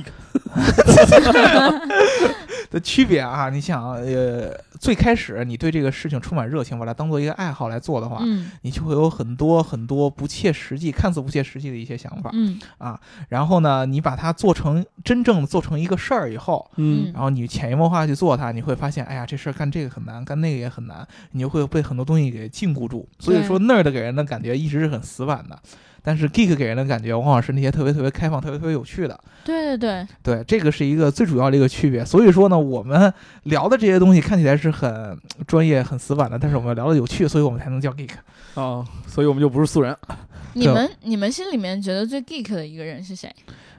[2.71, 12.31] 的区别啊，你想，呃，最开始你对这个事情充满热情，把它当做一个爱好来做的话，嗯你就会有很多很多不切实际、看似不切实际的一些想法。
[12.33, 23.09] 嗯啊然后呢，你把它做成真正做成一个事儿以后，嗯然后你潜移默化去做它，你会发现，哎呀，这事儿干这个很难，干那个也很难，你就会被很多东西给禁锢住。
[23.19, 25.59] 所以说那儿的给人的感觉一直是很死板的，
[26.07, 29.21] 但是 geek 给人的感觉往往是那些特别特别开放、特别特别有趣的。
[29.43, 32.05] 对对对，对，这个是一个最主要的一个区别。
[32.05, 38.11] 所以说呢，我们聊的这些东西看起来是很专业、很死板的，但是我们聊的有趣，所以我们才能叫 geek。
[38.55, 39.97] 哦，所以我们就不是素人。
[40.53, 43.29] 你们你们心里面觉得最 geek 的一个人是谁？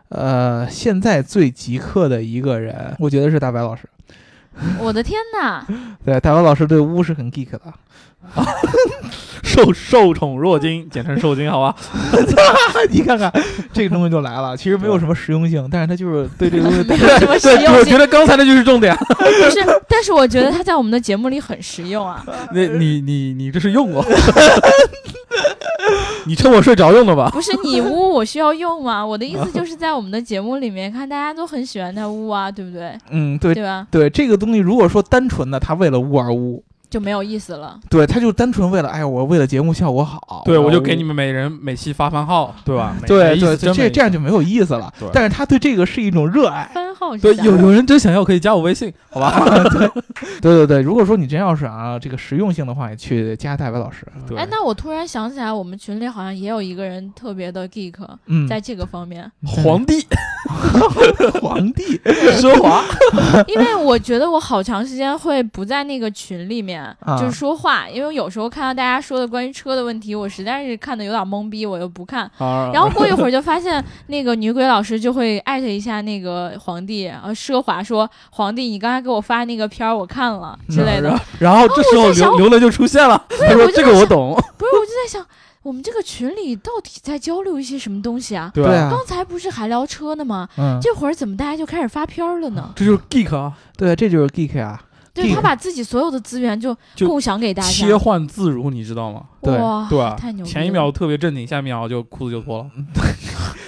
[0.10, 3.88] 呃，现在最极客的一个人，我觉得是大白老师。
[4.80, 5.66] 我的天哪！
[6.04, 7.62] 对，大白老师对巫是很 geek 的。
[9.44, 11.76] 受受宠若惊， 简称受惊，好吧？
[12.92, 13.32] 你看看
[13.72, 18.96] 这个东西就来了，其实没有什么实用性，但是它就是对这个东西没有什么实用性，我觉，得刚才那就是重点。
[18.98, 19.60] 不是？
[19.88, 22.24] 但是我觉得它在我们的节目里很实用啊。
[22.54, 24.06] 那你你你这是用过？
[26.26, 27.30] 你趁我睡着用的吧？
[27.32, 29.06] 不是你污我需要用吗？
[29.06, 32.98] 我的意思就是在我们的节目里面看，大家都很喜欢他污啊，对不对？
[33.10, 33.88] 嗯，对对吧？
[33.90, 37.80] 对，这个东西如果说单纯的他为了污而污，就没有意思了。
[37.90, 42.96] 对，他就单纯为了哎，我为了节目效果好，对，我就给你们每人每期发番号，对吧？
[43.06, 44.92] 对对，这这样就没有意思了。
[45.12, 49.40] 但是他对这个是一种热爱，番号是对有有人真想要可以加我微信，好吧？
[50.42, 50.82] 对对对。
[50.82, 54.06] 如果说你真要是啊这个实用性的话，也去加大白老师。
[54.28, 57.94] 对哎，那我突然想起来，我们群里好像也有一个人特别的 geek，
[58.26, 60.06] 嗯，在这个方面， 皇帝
[61.42, 61.84] 皇帝，
[62.40, 62.84] 奢华，
[63.48, 72.30] 因为我觉得我好长时间会不在那个群里面啊就是说话，因为有时候看到大家说的关于车的问题，我实在是看的有点懵逼，我又不看。
[72.38, 81.56] 啊然后过一会儿就发现那个女鬼老师就会艾特一下那个皇帝，啊，奢华说皇帝，你刚才给我发那个片儿我看了之类的然。
[81.56, 85.26] 后这时候刘刘乐就出现了，他说这个我懂，不是，我就在想，
[85.64, 88.50] 我们这个群里到底在交流一些什么东西啊？
[88.54, 90.48] 对对啊刚才不是还聊车呢吗？
[90.58, 92.72] 嗯，这会儿怎么大家就开始发片儿了呢？
[92.76, 94.82] 这就是 geek 啊，对，这就是 geek 啊。
[95.24, 99.24] 对他把自己所有的资源就就共享给大家，切换自如，你知道吗？
[99.42, 100.52] 对哇，对吧太牛了！
[100.52, 102.70] 前一秒特别正经，下一秒就裤子就脱了，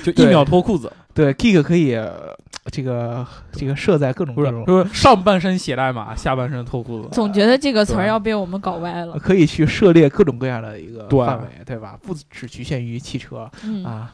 [0.03, 2.35] 就一秒脱裤子， 对，Kick 可以呃
[2.71, 7.09] 这个这个设在各种各种，不是上半身写代码，下半身脱裤子。
[7.11, 9.17] 总觉得这个词儿要被我们搞歪了。
[9.17, 11.97] 可以去涉猎各种各样的一个范围，对吧？
[12.01, 14.13] 不只局限于汽车嗯，啊，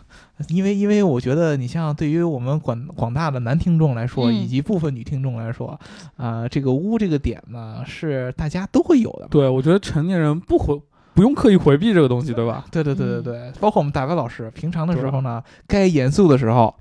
[0.49, 5.79] 因为因为我觉得你像对于我们广广大的男听众来说，嗯以及部分女听众来说，
[6.17, 9.27] 啊，这个污这个点呢是大家都会有的。
[9.29, 10.79] 对，我觉得成年人不回
[11.13, 12.65] 不用刻意回避这个东西，对吧？
[12.69, 16.75] 对对对对嗯对，包括我们大白老师，平常的时候呢，该严肃的时候，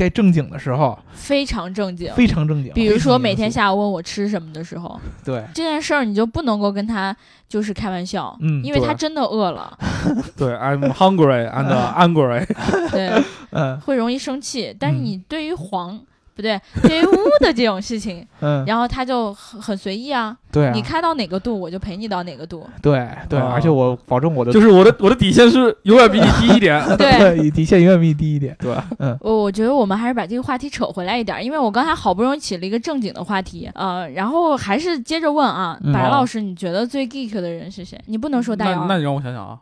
[0.00, 2.10] 该正经的时候，非常正经。
[2.14, 2.72] 非常正经。
[2.72, 7.14] 比如说每天下午问我吃什么的时候，对，这件事儿你就不能够跟他
[7.46, 9.76] 就是开玩笑，嗯因为他真的饿了，
[10.38, 12.46] 对，I'm hungry and angry。
[12.90, 14.74] 对， 嗯会容易生气。
[14.80, 16.00] 但是嗯你对于黄
[16.40, 27.18] 不对，对于污的这种事情，嗯，然后他就很很随意啊，对啊，你开到哪个度我就陪你到哪个度，对对，啊而且我保证我的就是我的我的底线是永远比你低一点， 对。
[27.18, 28.56] 对底线永远比你低一点。
[28.60, 28.84] 对吧？
[29.20, 37.98] 我我觉得我们还是把这个话题扯回来一点儿，因为我刚才好不容易起了一个正经的话题，呃，然后还是接着问啊，嗯白老师，你觉得最 geek 的人是谁？
[38.06, 39.58] 你不能说大姚，那那你让我想想啊，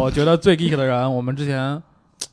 [0.00, 1.80] 我觉得最 geek 的人，我们之前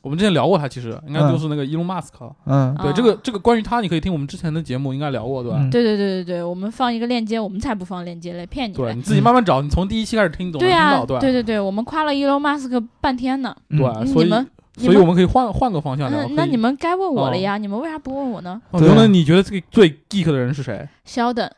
[0.02, 2.30] 我们之前聊过他，其实应该就是那个伊隆马斯克。
[2.46, 5.58] 嗯啊对，这个这个关于他，你可以听我们之前的节目，应该聊过，对吧？
[5.60, 8.82] 嗯对对对对对，我们放一个链接，我们才不放链接嘞，骗你嘞。
[8.82, 13.54] 对你自己慢慢找，你从第一期开始听，总能对啊，听到，对对对对，我们夸了伊隆马斯克半天呢。
[13.70, 16.20] 嗯对，所以你们所以我们可以换换个方向聊。
[16.20, 21.50] 嗯，那你们该问我了呀，你们为啥不问我呢刘能，你觉得这个最 geek 的人是谁？？Sheldon，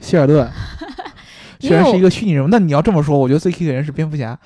[0.00, 0.48] 希尔顿
[1.60, 4.38] 虽然是一个虚拟人物，那你要这么说，我觉得最 geek 的人是蝙蝠侠。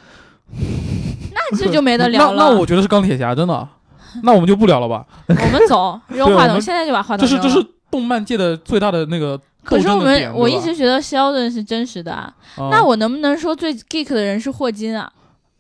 [1.33, 2.37] 那这就没得聊了。
[2.38, 3.69] 那那我觉得是钢铁侠，真的。
[4.23, 5.07] 那我们就不聊了吧？
[5.29, 7.27] 我们走，扔话筒，现在就把话筒。
[7.27, 15.11] 这是这是动漫界的最大的那个可是我们我一直觉得 Sheldon 是真实的啊，啊那我能不能说最 geek 的人是霍金啊？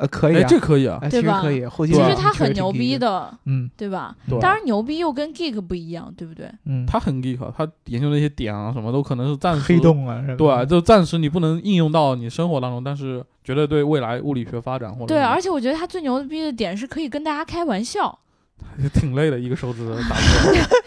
[0.02, 3.70] 呃，可以哎啊，这可以啊，哎，对吧其实可以，其实他很牛逼的，嗯。
[3.76, 4.14] 对吧？
[4.28, 6.50] 对当然牛逼又跟 geek 不一样，对不对？
[6.66, 18.18] 嗯，他很 geek，他研究那些点啊什么都可能是暂时黑洞啊，对就暂时你不能应用到你生活当中，但是绝对对未来物理学发展或者对，而且我觉得他最牛逼的点是可以跟大家开玩笑。
[18.94, 20.56] 挺累的，一个手指头打不过。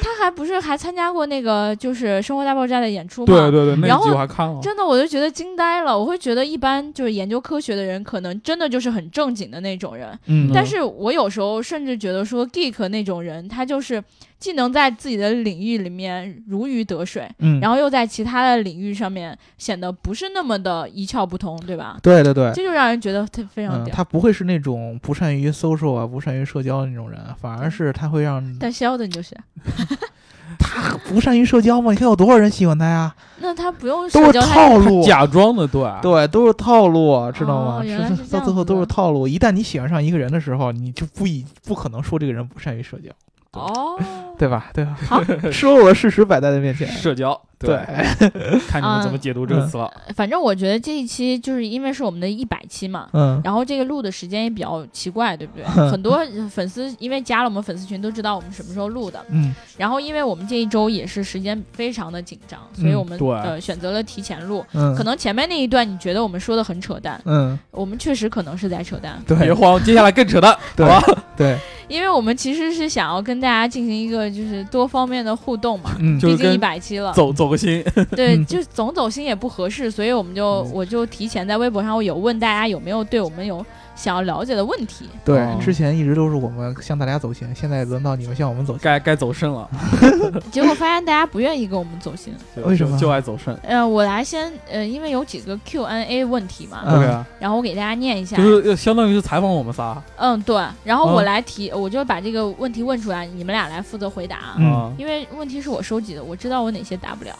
[0.00, 3.26] 他还不是还参加过那个就是《生活大爆炸》的演出吗？
[3.26, 4.58] 对对对，那集我还看了。
[4.62, 5.96] 真的，我就觉得惊呆了。
[5.98, 10.18] 我会觉得一般就是研究科学的人，可能真的就是很正经的那种人。
[10.26, 14.02] 嗯，但是我有时候甚至觉得说，geek 那种人，他就是
[14.44, 21.96] 既能在自己的领域里面如鱼得水，嗯，然后又在其他的领域上面显得不是那么的一窍不通，对吧？
[22.02, 23.94] 对对对，这就让人觉得他非常嗯，屌。
[23.94, 29.34] 他不会是那种不善于 social 啊、不善于社交的那种人，反而是他会让但肖的就是，
[30.60, 31.90] 他不善于社交吗。
[31.92, 33.14] 你看有多少人喜欢他呀？
[33.40, 37.82] 那他不用都是社交，他套路，假装的对，对，都是套路，知道吗？
[38.30, 39.26] 到最后都是套路。
[39.26, 43.10] 一旦你喜欢上一个人的时候，你就不以不可能说这个人不善于社交，
[43.60, 43.98] 哦，
[44.38, 44.70] 对吧？
[44.74, 44.96] 对吧？
[45.08, 47.76] 好， 说我的事实摆在你面前，社交，对，
[48.68, 49.90] 看你们怎么解读这个词了。
[50.14, 55.64] 反正我觉得这一期就是因为是我们的一百期嘛，嗯然后这个录的时间也比较奇怪，对不对？
[55.90, 59.24] 很多粉丝因为加了我们粉丝群，都知道我们什么时候录的。
[59.30, 64.64] 嗯然后因为我们这一周也是时间非常的紧张，所以嗯我们、对呃选择了提前录。
[64.72, 71.22] 嗯，可能前面那一段你觉得我们说的很扯淡，嗯，我们确实可能是在扯淡，对别慌，接下来更扯淡，对好吧？
[71.36, 75.96] 对，因为我们其实是想要跟大家进行一个就是多方面的互动嘛。
[76.20, 77.84] 毕竟一百期了，走 走个心，
[78.16, 78.46] 对，嗯。
[78.46, 80.70] 就总走心也不合适，所以我们就嗯。
[80.72, 83.64] 我就提前在微博上我有问大家有没有对我们有
[83.94, 85.08] 想要了解的问题。
[85.24, 88.80] 对哦，之前一直都是我们向大家走心，现在轮到你们向我们走心。
[88.82, 89.68] 该该走肾了。
[90.50, 92.34] 结果发现大家不愿意跟我们走心。
[92.64, 98.36] 为什么就就爱走肾呃，我来先呃，因为有几个 Q&A 问题嘛，嗯？OK 啊，然后我给大家念一下。
[98.36, 104.54] 就是呃相当于是采访我们仨嗯，对，然后我嗯来提，我就把这个问题问出来，你们俩来负责回答。
[104.58, 107.32] 嗯啊，因为问题是我收集的，我知道我哪些答不了。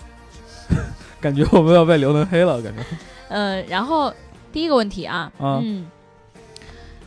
[1.20, 2.82] 感觉我们要被刘能黑了，感觉。
[3.28, 4.12] 呃，然后
[4.52, 5.86] 第一个问题啊，啊嗯，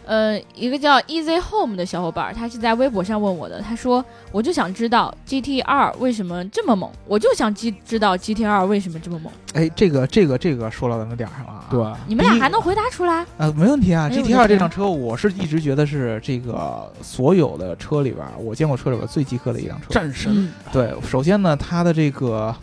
[0.07, 11.65] 呃，一个叫 Easy Home 的小伙伴儿，他是在微博上问我的，他说，我就想知道 GT 二为什么这么猛，我就想知知道 GT 二为什么这么猛，哎，这个这个这个说到咱们点儿上了啊。
[11.69, 13.25] 对，你们俩还能回答出来？
[13.37, 14.09] 呃，没问题啊。
[14.09, 19.87] 哎我 GT 的天二这辆车，我是一直觉得是这个所有的车里边儿，我见过车里边最极客的一辆车。
[19.89, 22.55] 战神嗯对，首先呢，它的这个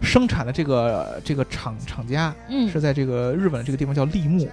[0.00, 4.48] 生产的这个这个厂厂家嗯是在这个日本的这个地方叫立木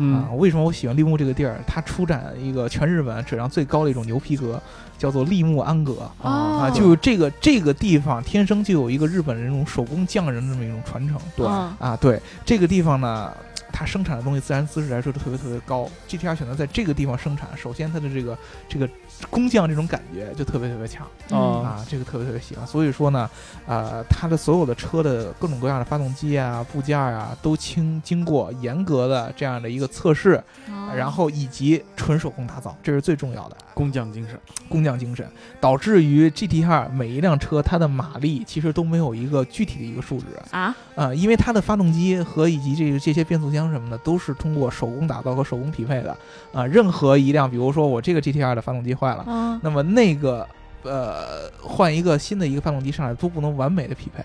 [0.00, 0.28] 啊。
[0.30, 1.60] 嗯，为什么我喜欢立木这个地儿？
[1.66, 4.60] 它出产一个全日本质量最高的一种牛皮革，
[4.98, 6.10] 叫做立木安格。
[6.22, 11.16] 哦啊，就这个这个地方天生就有一个日本人那种手工匠人的这么一种传承。
[11.36, 13.32] 对嗯啊，对这个地方呢，
[13.72, 15.88] 它生产的东西自然资质来说都特别特别高。
[16.08, 18.88] GTR 选择在这个地方生产，首先它的这个这个
[19.28, 21.06] 工匠这种感觉就特别特别强。
[21.30, 22.66] 嗯啊啊，这个特别特别喜欢。
[22.66, 23.28] 所以说呢，
[23.66, 30.92] 呃，它的所有的车的各种各样的发动机啊、部件啊，都经经过严格的这样的一个测试，哦。
[30.96, 33.56] 然后以及纯手工打造，这是最重要的。
[33.74, 34.38] 工匠精神。
[34.68, 35.26] 工匠精神，
[35.60, 40.26] 导致于 GTR 每一辆车它的马力其实都没有一个具体的一个数值。
[40.50, 46.16] 啊，啊、因为它的发动机和以及这个这些变速箱什么的都是通过手工打造和手工匹配的。
[46.52, 50.46] 啊、任何一辆，比如说我这个 GTR 的发动机坏了，嗯那么那个
[50.82, 54.24] 呃换一个新的一个发动机上来都不能完美的匹配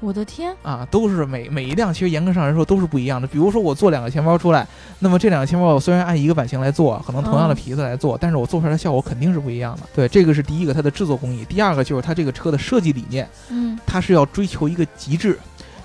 [0.00, 3.26] 我的天，啊，都是每每一辆其实严格上来说都是不一样的。
[3.26, 4.66] 比如说我做两个钱包出来，
[4.98, 9.82] 那么这两个钱包我虽然按一个版型来做，可能同样的嗯皮子来做，但是我做出来的效果肯定是不一样的。
[9.94, 15.38] 对，这个是第一个它的制作工艺，第二个就是它这个车的设计理念，嗯它是要追求一个极致。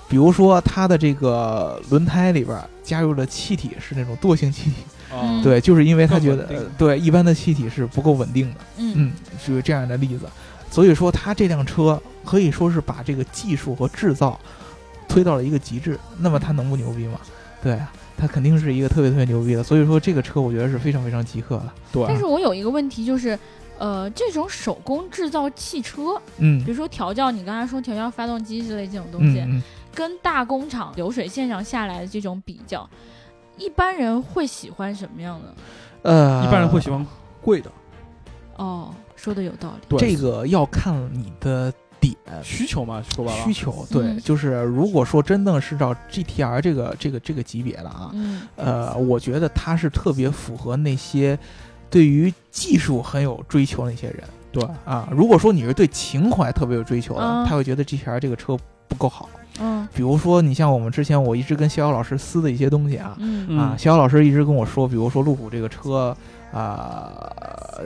[0.06, 4.76] 比如说它的这个轮胎里边加入的气体是那种惰性气体，
[5.12, 8.60] 嗯对，就是因为他觉得对一般的气体是不够稳定的。
[8.78, 10.28] 嗯嗯，是有这样的例子。
[10.70, 14.38] 所以说，他这辆车可以说是把这个技术和制造
[15.08, 15.98] 推到了一个极致。
[16.18, 17.18] 那么它能不牛逼吗？
[17.62, 19.62] 对啊，它肯定是一个特别特别牛逼的。
[19.62, 21.74] 所以说，这个车我觉得是非常非常极客了。
[21.92, 23.38] 对，但是我有一个问题就是。
[23.80, 29.62] 呃，这种手工制造汽车，嗯比如说调教，你刚才说调教发动机之类这种东西，嗯嗯，
[29.94, 32.86] 跟大工厂流水线上下来的这种比较，
[33.60, 35.54] 一般人会喜欢什么样的？
[36.10, 37.06] 呃，一般人会喜欢
[37.42, 37.70] 贵的，
[38.56, 39.86] 哦，说的有道理。
[39.88, 42.16] 对这个要看你的点。
[42.42, 51.38] 需求嘛，说白了需，求对，嗯就是如果说真的是照 GTR 这个这个这个级别的啊，嗯呃，我觉得它是特别符合那些
[51.90, 55.08] 对于技术很有追求那些人对，啊。
[55.10, 58.56] 如果说你是对情怀特别有追求的，嗯他会觉得 GTR 这个车
[58.88, 59.28] 不够好。
[59.60, 59.86] 嗯。
[59.94, 63.58] 比如说，你像我们之前我一直跟逍遥老师撕的一些东西啊，嗯。
[63.58, 66.16] 啊，嗯逍遥老师一直跟我说，比如说路虎这个车
[66.52, 67.30] 啊、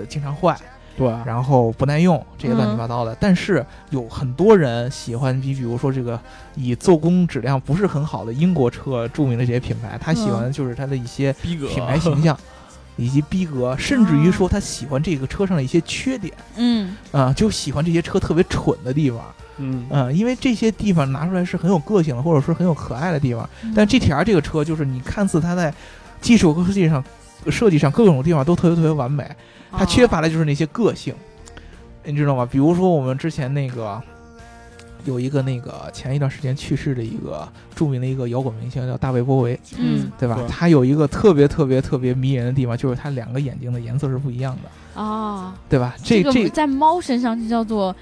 [0.09, 0.57] 经常坏，
[0.97, 3.15] 对，然后不耐用这些乱七嗯八糟的。
[3.21, 6.19] 但是有很多人喜欢，比比如说这个
[6.55, 12.35] 以做工质量不是很好的英国车著名的这些品牌，他喜欢的就是它的一些品牌形象。
[12.97, 19.21] 以及逼格，甚至于说他喜欢这个车上的一些缺点嗯啊、就喜欢这些车特别蠢的地方，
[19.59, 23.49] 嗯，啊、因为这些地方拿出来是很有个性的，或者说很有可爱的地方。
[23.63, 25.73] 嗯，但 GTR 这个车就是你看似它在
[26.21, 27.05] 技术和设计上、
[27.51, 29.29] 设计上各种地方都特别特别完美，
[29.73, 31.15] 它缺乏的就是那些个性。
[32.05, 32.47] 你知道吗？
[32.51, 34.01] 比如说我们之前那个
[35.05, 40.41] 有一个那个前一段时间去世的一个著名的一个摇滚明星叫大卫波维，嗯对吧？
[40.49, 45.95] 他有一个特别特别特别迷人的地方，就是他两个眼睛的颜色是不一样的，啊，对吧？
[46.03, 47.95] 这这个在猫身上就叫做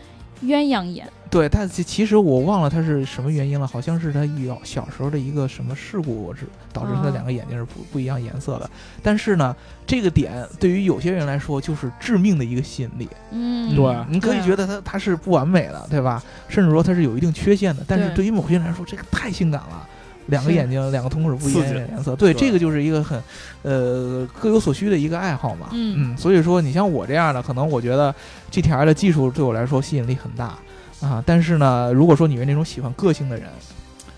[0.43, 1.07] 鸳鸯眼。
[1.33, 8.71] 对，但其其实我忘了他是什么原因了，好像是他有小时候的一个什么事故，是导致他两个眼睛是不不一样颜色的。
[9.03, 13.09] 但是呢，这个点对于有些人来说就是致命的一个吸引力。
[13.31, 16.23] 嗯，对你可以觉得它它是不完美的，对吧？
[16.49, 17.83] 甚至说它是有一定缺陷的。
[17.89, 19.89] 但是对对于某些人来说，这个太性感了。
[20.27, 23.21] 两个眼睛，两个瞳孔是不一样的颜色，对，对这个就是一个很，
[23.63, 25.67] 呃，各有所需的一个爱好嘛。
[25.73, 28.15] 嗯所以说你像我这样的，可能我觉得
[28.53, 30.57] GTR 的技术对我来说吸引力很大
[31.03, 31.23] 啊。
[31.27, 33.49] 但是呢，如果说你是那种喜欢个性的人，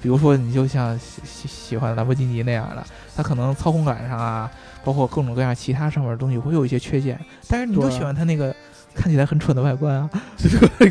[0.01, 2.85] 比如说你就像喜喜喜欢兰博基尼那样的，
[3.17, 4.51] 它可能操控感上啊，
[4.85, 7.19] 包括各种各样其他上面的东西会有一些缺陷，
[7.49, 8.55] 但是你就喜欢它那个
[8.95, 10.09] 看起来很蠢的外观啊。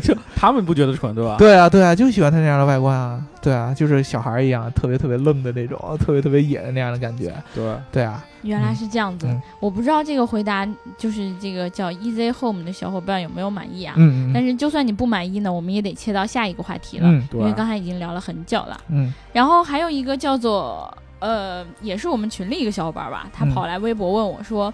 [0.02, 1.36] 就他们不觉得蠢对吧？
[1.38, 3.22] 对啊，对啊，就喜欢他那样的外观啊。
[3.40, 7.34] 对啊，就是小孩儿一样，特别特别愣的那种，特别特别野的那样的感觉。
[7.54, 9.26] 对，对啊，原来是这样子。
[9.26, 10.66] 嗯我不知道这个回答
[10.98, 13.94] 就是这个叫 Easy Home 的小伙伴有没有满意啊？
[13.98, 18.78] 嗯嗯但是就算你不满意呢，我们也得切到下一个话题了，嗯对因为刚才已经聊了很久了。
[18.88, 24.72] 嗯然后还有一个叫做呃，也是我们群里一个小伙伴吧，他嗯跑来微博问我说。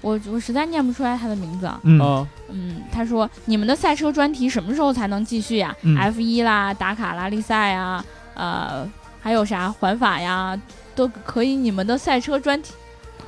[0.00, 8.88] 我我实在念不出来他的名字啊，嗯嗯，嗯，他说你们的赛车专题什么时候才能继续呀、嗯 f 一啦、打卡拉力赛呀，呃，
[9.20, 10.58] 还有啥环法呀，
[10.94, 11.56] 都可以。
[11.56, 12.72] 你们的赛车专题，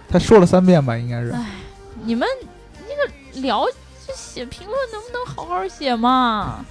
[0.08, 1.34] 他说了三遍吧，应该是。
[2.02, 2.26] 你们
[2.88, 3.66] 那个聊
[4.06, 6.64] 这写评论能不能好好写嘛？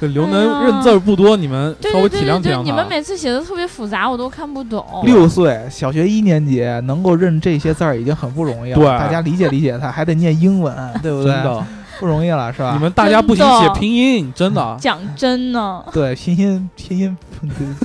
[0.00, 2.62] 这刘哎能认字儿不多，你们稍微对对对对，体谅体谅他。
[2.62, 4.84] 你们每次写的特别复杂，我都看不懂。
[5.04, 8.76] 六岁，小学一年级能够认这些字儿已经很不容易了。
[8.76, 11.32] 对大家理解理解他，还得念英文，对不对？
[11.32, 11.66] 真的，
[11.98, 12.72] 不容易了，是吧？
[12.72, 14.76] 你们大家不行写拼音，真的。
[14.80, 17.16] 讲真呢，对拼音拼音，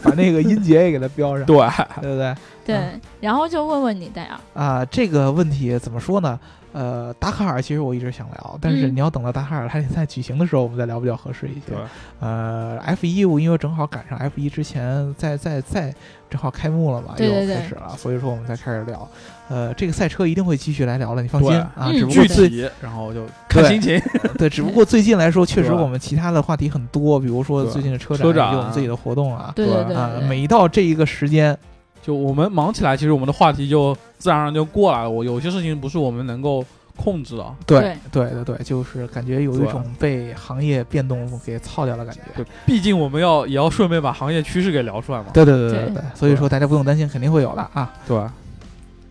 [0.01, 1.57] 把那个音节也给它标上，对，
[2.01, 2.35] 对不对？
[2.65, 6.39] 对，然后就问问你戴尔，啊、这个问题怎么说呢？
[6.77, 11.77] 呃，达喀尔其实我一直想聊，但是嗯你要等到达喀尔拉力赛举行的时候，我们再聊比较合适一些对。
[12.19, 15.95] 呃，F 一我因为正好赶上 F 一之前在在在
[16.29, 19.09] 正好开幕了嘛，又开始了，所以说我们才开始聊。
[19.47, 21.71] 呃，这个赛车一定会继续来聊的，你放心啊。
[21.77, 23.97] 嗯只不具过最体，然后就看心情。
[24.37, 29.53] 对，只不过最近来说，确实我们其他的话题很多，比如说最近的车车展以及我们自己的活动啊。
[29.55, 31.57] 对对对啊，每一到这一个时间，
[32.05, 35.09] 就我们忙起来，其实我们的话题就自然而然就过来了。
[35.09, 36.63] 我有些事情不是我们能够
[36.95, 37.55] 控制的。
[37.65, 42.21] 对对对对，就是感觉有一种被行业变动给操掉的感觉。
[42.35, 45.25] 对，毕竟我们要也要顺便把行业趋势给聊出来嘛。
[45.33, 47.91] 对对对对对对，所以说大家不用担心，肯定会有的啊。
[48.07, 48.23] 对，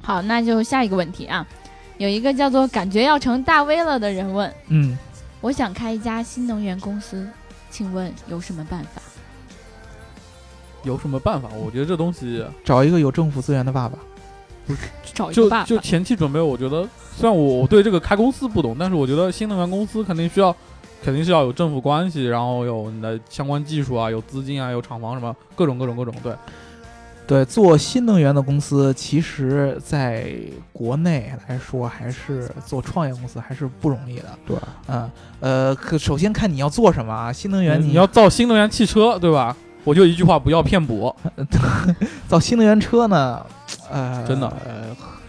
[0.01, 1.45] 好，那就下一个问题啊，
[1.99, 4.97] 有一个叫做感觉要成大 V 了的人问，嗯，
[5.41, 7.27] 我想开一家新能源公司，
[7.71, 9.03] 请问有什么办法？
[10.85, 11.49] 有什么办法？
[11.65, 13.99] 我觉得这东西找一个有政府资源的爸爸。
[14.67, 14.75] 就
[15.13, 15.67] 找一个办法。
[15.67, 20.57] 就前期准备，我觉得虽然我我对这个开公司不懂，但是我觉得新能源公司肯定需要，
[21.03, 26.15] 肯定是要有政府关系，然后有你的相关技术啊，有资金啊，有厂房什么各种各种各种。
[26.23, 26.35] 对，
[27.27, 30.35] 对，做新能源的公司，其实在
[30.73, 34.39] 国内来说，还是做创业公司还是不容易的。
[34.47, 34.57] 对，
[34.89, 37.31] 嗯，呃，可首先看你要做什么啊。
[37.31, 39.55] 新能源你要造新能源汽车，对吧？
[39.85, 41.15] 我就一句话，不要骗补。
[42.27, 43.45] 造新能源车呢，
[43.91, 44.85] 呃，真的呃，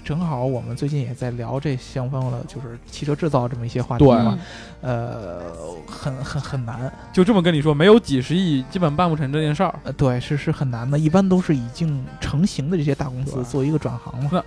[0.06, 4.38] 正好我们最近也在聊这相关的，就是汽车制造这么一些话题对嘛
[4.84, 4.86] 嗯。
[4.86, 5.42] 呃，
[5.88, 9.74] 很很很难，就这么跟你说，没有几十亿，基本办不成这件事儿。
[9.84, 11.00] 呃，对，是是很难的。
[11.00, 14.44] 一般都是已经成型的这些大公司做一个转行嘛。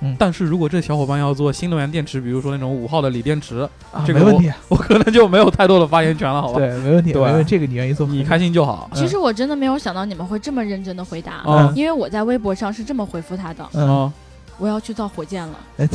[0.00, 6.58] 嗯但是如果这小伙伴要做新能源电池，比如说那种五号的锂电池，啊，这个没问题，我 可能就没有太多的发言权了，好吧？
[6.58, 8.88] 对，没问题，对没问题，这个你愿意做，你开心就好。
[8.94, 14.12] 其实我真的没有想到你们会这么认真的回答，嗯因为我在微博上是这么回复他的：嗯，嗯，
[14.58, 15.54] 我要去造火箭了。
[15.78, 15.88] 哎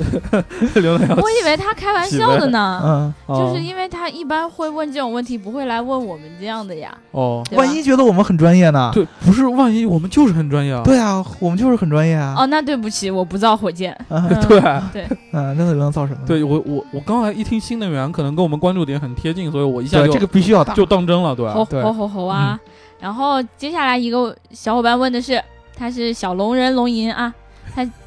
[0.76, 6.96] 刘能我以为他开玩笑的呢，嗯，就是因为他一般会问这种问题，不会来问我们这样的呀。
[7.12, 8.90] 哦，万一觉得我们很专业呢？
[8.92, 10.82] 对，不是，万一我们就是很专业啊。
[10.84, 12.34] 对啊，我们就是很专业啊。
[12.36, 13.96] 哦，那对不起，我不造火箭。
[14.48, 14.60] 对
[14.92, 16.20] 对，嗯，那能造什么？
[16.26, 20.74] 对我我我刚才一听新能源，可能跟我们关注点很贴近，所以我一下，就这个必须要打。
[20.74, 22.58] 就当真了，对吧对吼吼吼吼啊！
[22.98, 25.42] 然后接下来一个小伙伴问的是，
[25.76, 27.32] 他是小龙人龙吟啊，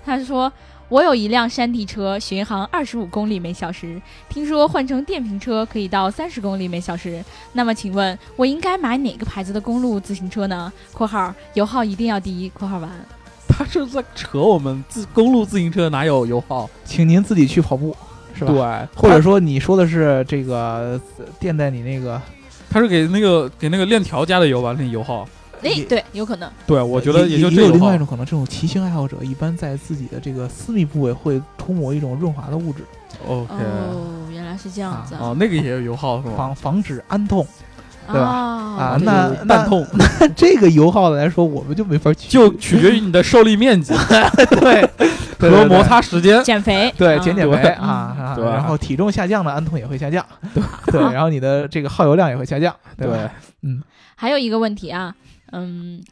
[0.05, 0.51] 他他说。
[0.89, 3.99] 我有一辆山地车，巡航二十五公里每小时，
[4.29, 7.23] 听说换成电瓶车可以到三十公里每小时。
[7.53, 12.51] 那么，请问我应该买哪个牌子的公路自行车呢？（括号油耗一定要低。
[12.53, 12.89] ）（括号完）
[13.47, 16.69] 他是在扯我们自公路自行车哪有油耗？
[16.85, 17.95] 请您自己去跑步。
[18.35, 18.87] 是吧？
[18.93, 22.21] 对，或者说你说的是这个呃垫在你那个，
[22.69, 25.27] 他是给那个给那个链条加的油吧，那油耗。
[25.63, 26.49] 哎，对，有可能。
[26.67, 27.97] 对，我觉得也就也有另外一。
[27.97, 32.83] 种可能，这种骑行爱好者一般在自己的这个私密部位会涂抹一种润滑的物质
[33.27, 36.33] ，OK，哦，原来是这样子啊哦，那个也有油耗是吗？
[36.37, 37.45] 防防止安痛。
[38.05, 43.93] 对吧啊啊那那痛那这个油耗的来说，我们就没法取，就取决于你的受力面积
[44.59, 44.89] 对
[45.39, 45.81] 对和摩。
[45.85, 46.43] 擦时间。
[46.43, 50.25] 减肥，对，啊减减肥对啊啊，对然后体重下降的安痛也会下降，
[50.87, 53.07] 对，然后你的这个耗油量也会下降，对
[53.61, 53.81] 嗯？
[54.15, 55.15] 还有一个问题啊，
[55.53, 56.03] 嗯，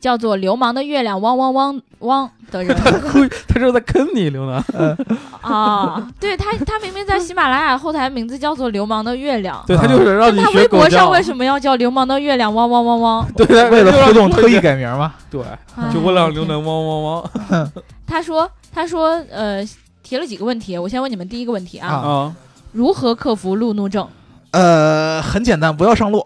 [0.00, 4.62] 叫做流氓的月亮汪汪汪汪的人 他故意，他这是在坑你，刘楠。
[5.40, 11.10] 啊，对他，他明明在喜马拉雅后台名字叫做流氓的月亮，对他就是让你他学狗叫微博上。
[11.12, 13.28] 为什么要叫流氓的月亮汪汪汪汪？
[13.36, 14.74] 对，为了互动特意改。
[14.74, 15.42] 名嘛，对，
[15.76, 17.72] 哎就为了让刘能汪汪汪
[18.06, 19.64] 他说，他说，呃，
[20.02, 22.34] 提了几个问题，我先问你们第一个问题啊！
[22.72, 24.08] 如何克服路怒症？
[24.52, 26.24] 呃，很简单，不要上路，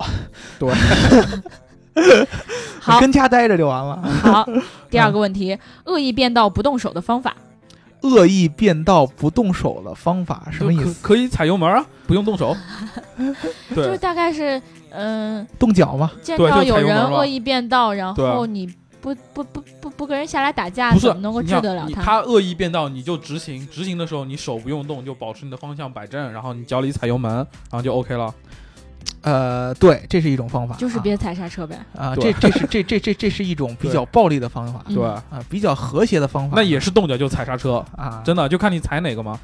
[2.80, 4.02] 好，跟家待着就完了。
[4.02, 4.48] 好，
[4.90, 7.34] 第二个问题，恶意变道不动手的方法。
[8.02, 10.94] 恶意变道不动手的方法什么意思？
[11.00, 12.54] 可以踩油门啊，不用动手。
[13.74, 16.10] 就是，大概是，嗯、动脚嘛？
[16.22, 18.66] 见到有人恶意变道，然后你
[19.00, 22.02] 不不不不不跟人下来打架，不是怎么能够治得了他？
[22.02, 28.34] 他恶意变道，你就直行，直行的时候你手不用动，就保持你的方向摆正，然后你脚里踩油门，然后就 OK 了。
[29.22, 31.78] 呃，对，这是一种方法，就是别踩刹车呗。
[31.96, 36.56] 啊，这这是这这这这是一种比较暴力的方法嗯对，啊，比较和谐的方法。
[36.56, 39.40] 那也是动脚就踩刹车，啊，真的就看你踩哪个嘛，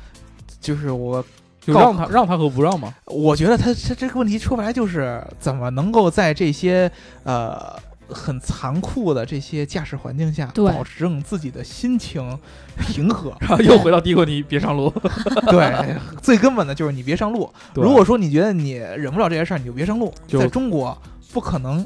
[0.61, 1.25] 就是我
[1.61, 2.93] 就让他让他和不让嘛。
[3.07, 6.91] 我觉得他他这个问题说白了就是怎么能够在这些
[7.25, 7.75] 呃
[8.13, 12.39] 很残酷的这些驾驶环境下，保证自己的心情
[12.79, 13.35] 平和。
[13.41, 14.93] 然后又回到第一个问题，别上路。
[15.51, 17.51] 对，最根本的就是你别上路。
[17.75, 20.13] 如果说你觉得你忍不了这些事儿，你就别上路。
[20.27, 20.97] 就在中国
[21.33, 21.85] 不可能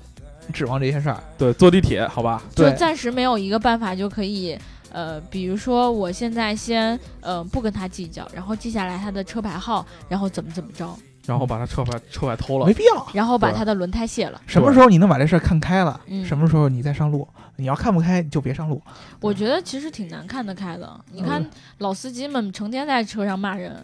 [0.53, 1.23] 指望这些事儿。
[1.39, 4.59] 对坐地铁，好吧，对就暂时没有一个办法就可以，
[4.91, 10.97] 呃，比如说我现在先呃不跟他计较，然后记下来他的车牌号，然后怎么怎么着，
[11.27, 12.73] 然后把他车牌车牌偷了没。
[12.75, 13.07] 必要。
[13.13, 14.41] 然后把对他的轮胎卸了。
[14.47, 17.27] 什么时候你能把这事儿看开了，嗯什么时候你再上路。
[17.57, 18.83] 你要看不开，就别上路。
[19.21, 21.01] 我觉得其实挺难看得开的。
[21.13, 23.81] 你看嗯老司机们成天在车上骂人，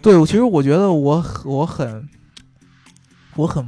[0.00, 2.08] 对，我其实我觉得我我很，
[3.38, 3.64] 我很，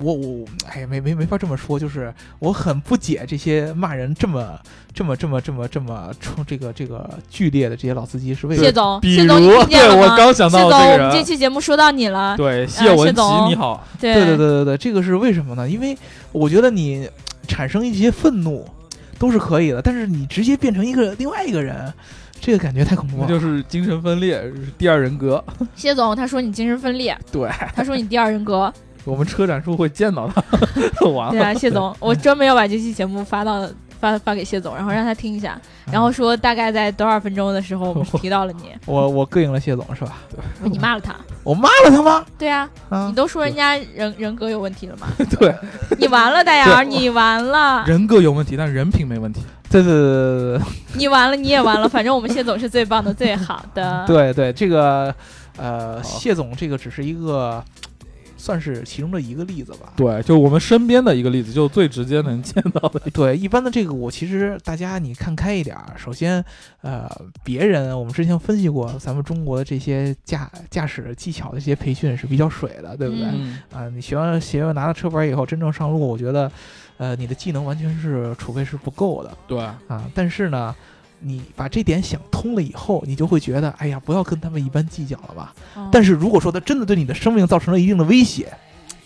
[0.00, 4.56] 我我哎呀，没没没法这么说，就是我很不解这些骂人这么
[4.94, 8.64] 这么这么这么这么冲这个这个剧烈的这些老司机是为什么？
[8.64, 10.16] 谢总，比谢总，你如，听见了对我？
[10.16, 12.36] 刚想谢总，到这个我们这，期节目说到你了。
[12.36, 15.68] 对谢文琪谢总你好，对对对对对对，这个是为什么呢？
[15.68, 15.98] 因为
[16.30, 17.10] 我觉得你
[17.48, 18.64] 产生一些愤怒
[19.18, 21.92] 都是可以的，但是你直接变成一个另外一个人，
[22.40, 23.26] 这个感觉太恐怖了。
[23.26, 24.40] 那就是精神分裂，
[24.78, 25.44] 第二人格。
[25.74, 28.72] 谢总，他说你精神分裂，对，他说你第二人格。
[29.04, 30.42] 我们车展是不是会见到他？
[31.10, 33.68] 完了，对啊，谢总，我专门要把这期节目发到
[34.00, 40.18] 发发给谢总，然后让他听一下，然后说大概在多少分钟的时候我们提到了你， 我我膈应了谢总是吧？
[40.64, 41.14] 你骂了他。
[41.44, 42.24] 我骂了他吗？
[42.38, 45.08] 对啊，啊你，都说人家人人格有问题了吗？
[45.38, 45.52] 对，
[45.98, 49.42] 你完了，大牙儿，你完了，人格有问题，但人品没问题。
[49.68, 51.88] 对对对对对你完了，你也完了。
[51.88, 54.04] 反正我们谢总是最棒的、最好的。
[54.06, 55.12] 对对，这个
[55.56, 57.64] 呃，谢总这个只是一个
[58.42, 59.92] 算是其中的一个例子吧。
[59.96, 62.98] 对，就我们身边的一个例子，就最直接能见到的。
[63.14, 65.94] 对，一般的这个我其实大家你看开一点儿。
[65.96, 66.44] 首先，
[66.80, 67.08] 呃，
[67.44, 73.24] 别人我们之前分析过，咱们中国的这些驾驾驶技巧的一些培训是比较水的，对不对？
[73.32, 76.50] 嗯啊，你学完学完拿到车牌以后，真正上路，我觉得，
[76.96, 80.10] 呃，你的技能完全是储备是不够的对，啊。
[80.12, 80.74] 但是呢，
[81.22, 85.54] 你把这点想通了以后，你就会觉得，哎呀，不要跟他们一般计较了吧。
[85.74, 88.52] 哦但是如果说他真的对你的生命造成了一定的威胁，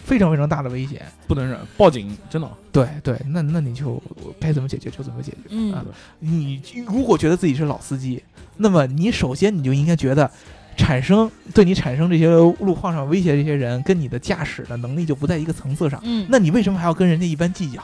[0.04, 2.48] 非常非常大的威胁，不能忍，报警，真的。
[2.70, 4.00] 对对，那那你就
[4.38, 5.38] 该怎么解决就怎么解决。
[5.50, 5.84] 嗯啊
[6.20, 8.22] 你如果觉得自己是老司机，
[8.56, 10.30] 那么你首先你就应该觉得，
[10.76, 16.00] 产生对你产生这些路况上威胁这些人，跟你的驾驶的能力就不在一个层次上。
[16.04, 17.82] 嗯，那你为什么还要跟人家一般计较？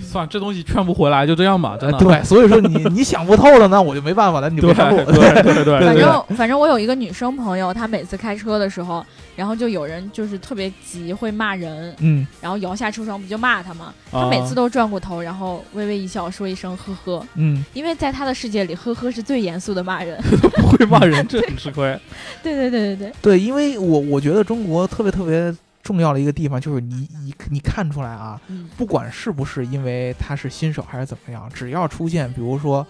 [0.00, 1.98] 算，这东西劝不回来，就这样吧，真的。
[1.98, 4.96] 呃对， 所以说你 你想不透了，那我就没办法了，你就对别上路。
[5.12, 9.04] 对对对反正反正我有一个女生朋友，她每次开车的时候，
[9.36, 13.92] 然后就有人就是特别急，会骂人，嗯，然后摇下车窗不就骂她吗？
[14.10, 20.20] 她啊每次都转过头，然后微微一笑，说一声呵呵，嗯，因为在她的世界里，呵呵是最严肃的骂人。
[20.22, 21.98] 不 会骂人，这很吃亏。
[22.42, 25.54] 对对对对对，对，因为我我觉得中国特别特别
[25.84, 32.84] 重要的一个地方就是你你你看出来啊，嗯不管是不是因为他是新手还是怎么样，只要出现比如说，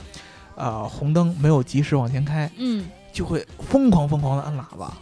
[0.54, 4.96] 呃，红灯没有及时往前开，嗯，就会疯狂疯狂的按喇叭。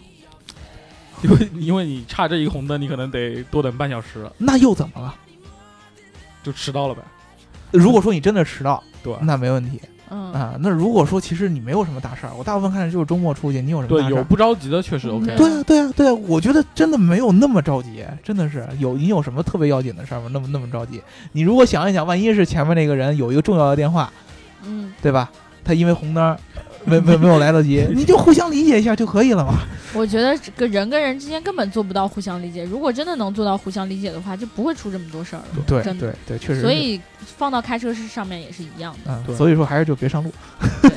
[1.23, 5.15] 因为因为你差这一个红灯，你可能得多等半小时，那又怎么了？
[6.43, 7.03] 就迟到了呗。
[7.71, 9.81] 如果说你真的迟到，对那没问题
[10.13, 10.57] 嗯，啊。
[10.61, 14.19] 那如果说其实你没有什么大事儿，我大部分看着就是周末出去，你有什么对，大事儿？
[14.19, 15.35] 有不着急的确实 OK。
[15.37, 20.29] 对啊，对啊，对啊，我觉得真的没有那么着急，真的是有你有什么特别要紧的事儿吗？
[20.31, 21.03] 那么那么着急？
[21.33, 24.13] 你如果想一想，万一是前面那个人有一个重要的电话，
[24.67, 25.31] 嗯，对吧？
[25.65, 26.37] 他因为红灯儿
[26.85, 29.55] 没没没有来得及，你就互相理解一下就可以了嘛。
[29.95, 32.65] 我觉得这个人跟人之间根本做不到互相理解。
[32.65, 35.47] 如果真的能做到互相理解的话，就不会出这么多事儿了。
[35.67, 36.61] 对真的对对，确实。
[36.63, 39.23] 所以放到开车是上面也是一样的。
[39.29, 40.33] 嗯，所以说还是就别上路。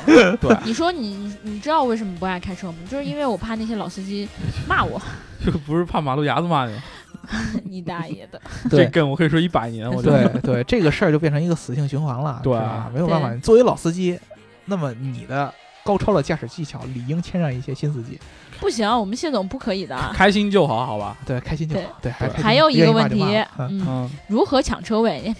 [0.06, 2.78] 对， 你说你你你知道为什么不爱开车吗？
[2.90, 4.26] 就是因为我怕那些老司机
[4.66, 5.00] 骂我，
[5.44, 6.74] 就不是怕马路牙子骂你，
[7.68, 8.40] 你大爷的！
[8.70, 9.90] 这对梗我可以说一百年。
[9.92, 12.58] 我觉得对对，这个事儿就变成一个死性循环了，对
[12.94, 13.34] 没有办法。
[13.34, 14.18] 你作为老司机，
[14.64, 15.52] 那么你的
[15.86, 18.18] 高超的驾驶技巧理应谦让一些新司机。
[18.58, 20.12] 不行，我们谢总不可以的啊。
[20.12, 21.16] 开心就好，好吧？
[21.24, 21.86] 对，开心就好。
[22.02, 23.22] 对，还还有一个问题
[23.58, 25.32] 嗯嗯，嗯，如何抢车位？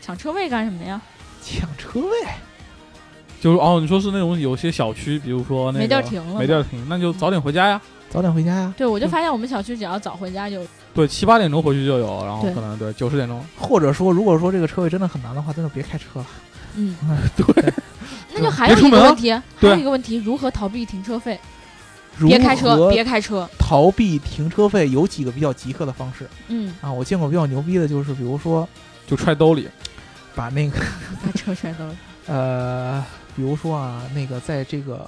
[0.00, 1.00] 抢车位干什么呀？
[1.44, 2.10] 抢车位，
[3.40, 7.80] 就是哦，你说是那种有些小区，比如说那个没地儿停了没地儿停，那就早点回家呀。
[8.10, 8.72] 早点回家呀。
[8.74, 13.44] 对，我就发现我们小区只要早回家就对，七八点钟回去就有，然后可能对九十点钟。
[13.58, 16.26] 或者说，如果说这个车位真的很难的话，真的别开车了。
[16.74, 16.96] 嗯，
[17.36, 17.72] 对，
[18.38, 21.38] 那就还有一个问题，还有一个问题，如何逃避停车费？
[22.16, 23.48] 如别开车，何别开车。
[23.58, 26.92] 逃避停车费有几个比较极客的方式嗯，啊？
[26.92, 28.68] 我见过比较牛逼的，就是比如说
[29.06, 29.68] 就揣兜里。
[30.34, 30.78] 把那个
[31.24, 31.94] 把车揣兜里
[32.26, 35.04] 呃，比如说啊，那个在这个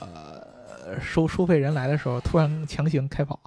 [0.84, 3.38] 呃收收费人来的时候，突然强行开跑，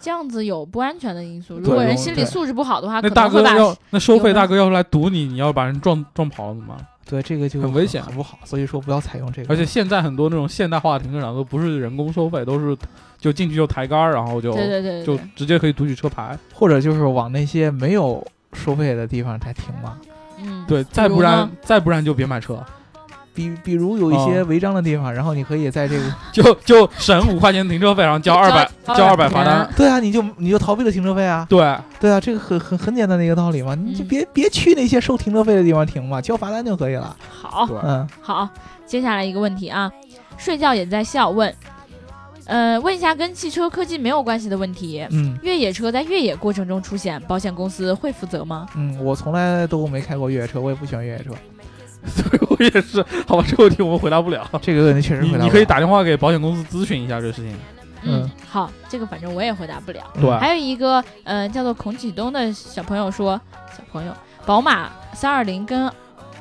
[0.00, 1.58] 这样子有不安全的因素。
[1.58, 6.86] 如果人心理素质不好的话，那大哥要那收费大哥要是来堵你，你要把人撞撞跑了怎么办？
[7.10, 8.38] 对这个就很危险很不好。
[8.44, 9.52] 所以说不要采用这个。
[9.52, 12.76] 而且现在很多那种现代化的停车场都不是人工收费，都是
[13.18, 16.38] 就进去就抬杆儿，然后就对对对对就，直接可以读取车牌。
[16.54, 19.98] 或者就是往那些没有收费的地方才停嘛。
[20.42, 22.64] 嗯，对，再不然再不然就别买车，
[23.34, 26.02] 比比如有一些哦违章的地方，然后你可以在这个
[26.32, 29.68] 就就省五块钱停车费，然后交二百交 交二百罚单。
[29.76, 31.46] 对啊，你就你就逃避了停车费啊。
[31.48, 31.58] 对，
[32.00, 37.16] 对啊，这个很很很简单的一个道理嘛，你就嗯别别去那些收停车费的地方停嘛，交罚单就可以了。
[37.30, 38.48] 好嗯，好，
[38.86, 39.90] 接下来一个问题啊，
[40.36, 41.54] 睡觉也在笑问，
[42.46, 45.06] 呃，问一下跟汽车科技没有关系的问题。
[45.10, 48.66] 嗯越野车在越野过程中出现，保险公司会负责吗？
[48.74, 51.30] 嗯，我从来都没开过越野车，我也不喜欢越野车。
[52.30, 53.04] 对我也是。
[53.26, 54.48] 好吧，这个问题我们回答不了。
[54.62, 57.52] 这个问题确实回答不了你可以打电话给保险公司咨询一下这个事情。
[58.02, 60.00] 嗯嗯，好，这个反正我也回答不了。
[60.14, 63.38] 嗯对还有一个，呃，叫做孔启东的小朋友说，
[63.76, 64.12] 小朋友，
[64.46, 65.92] 宝马三二零跟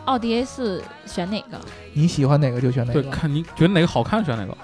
[0.06, 1.60] 奥迪 A 四选哪个？
[1.94, 3.16] 你喜欢哪个就选哪个对，个。
[3.16, 4.58] 看你觉得哪个好看选哪个。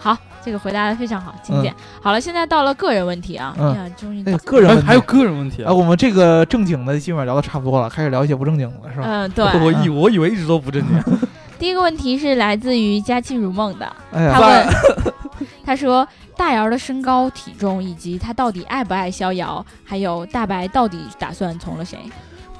[0.00, 1.74] 好，这个回答的非常好，经典。
[2.02, 9.04] 好了，现在到了个人问题啊，嗯哎呀，终于个个人问题还还有个人问题啊，我们这个正经的基本上聊的差不多了，开始聊一些不正经的，是吧？
[9.06, 9.44] 嗯，对。
[9.60, 11.18] 我以我以为一直都不正经。
[11.58, 14.66] 第一个问题是来自于佳期如梦的，哎呀，他问，
[15.62, 21.98] 他说大姚的身高、体重以及他到底爱不爱逍遥，还有大白到底打算从了谁？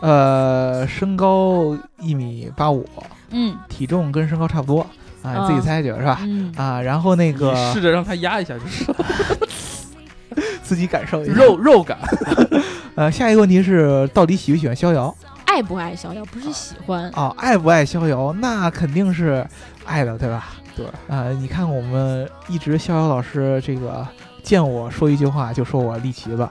[0.01, 2.86] 呃，身高一米八五，
[3.30, 4.86] 嗯体重跟身高差不多
[5.23, 6.18] 啊，你自己嗯猜去是吧？
[6.23, 8.87] 嗯，啊，然后那个试着让他压一下，就 是
[10.62, 11.99] 自己感受一下肉肉感。
[12.97, 15.14] 呃，下一个问题是，到底喜不喜欢逍遥？
[15.47, 18.33] 爱不爱逍遥不是喜欢，哦，爱不爱逍遥？
[18.39, 19.45] 那肯定是
[19.85, 20.47] 爱的，对吧？
[20.77, 24.07] 对啊、你看我们一直逍遥老师这个
[24.43, 26.49] 见我说一句话就说我立旗子，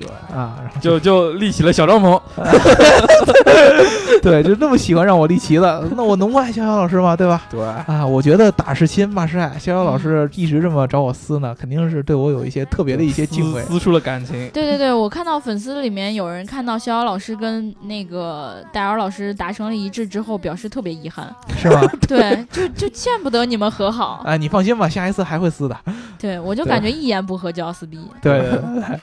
[0.00, 2.20] 对，啊，然后就就立起了小帐篷。
[4.22, 7.16] 对，就那么喜欢让我立旗子，那我能不爱逍遥老师吗？
[7.16, 7.42] 对吧？
[7.50, 9.58] 对，啊，我觉得打是亲，骂是爱。
[9.58, 13.78] 逍遥老师一直这么找我撕呢，肯定是对我有一些特别的一些敬畏撕。
[13.78, 14.50] 出了感情。
[14.50, 21.80] 对对对，我看到粉丝里面有人看到逍遥老师跟那个戴尔老师达成了一致之后，表示特别遗憾， 是吗？
[22.06, 25.74] 对，就就见不得你们和好，哎，你放心吧，下一次还会撕的。
[26.18, 28.58] 对我就感觉一言不合就要撕逼，对对对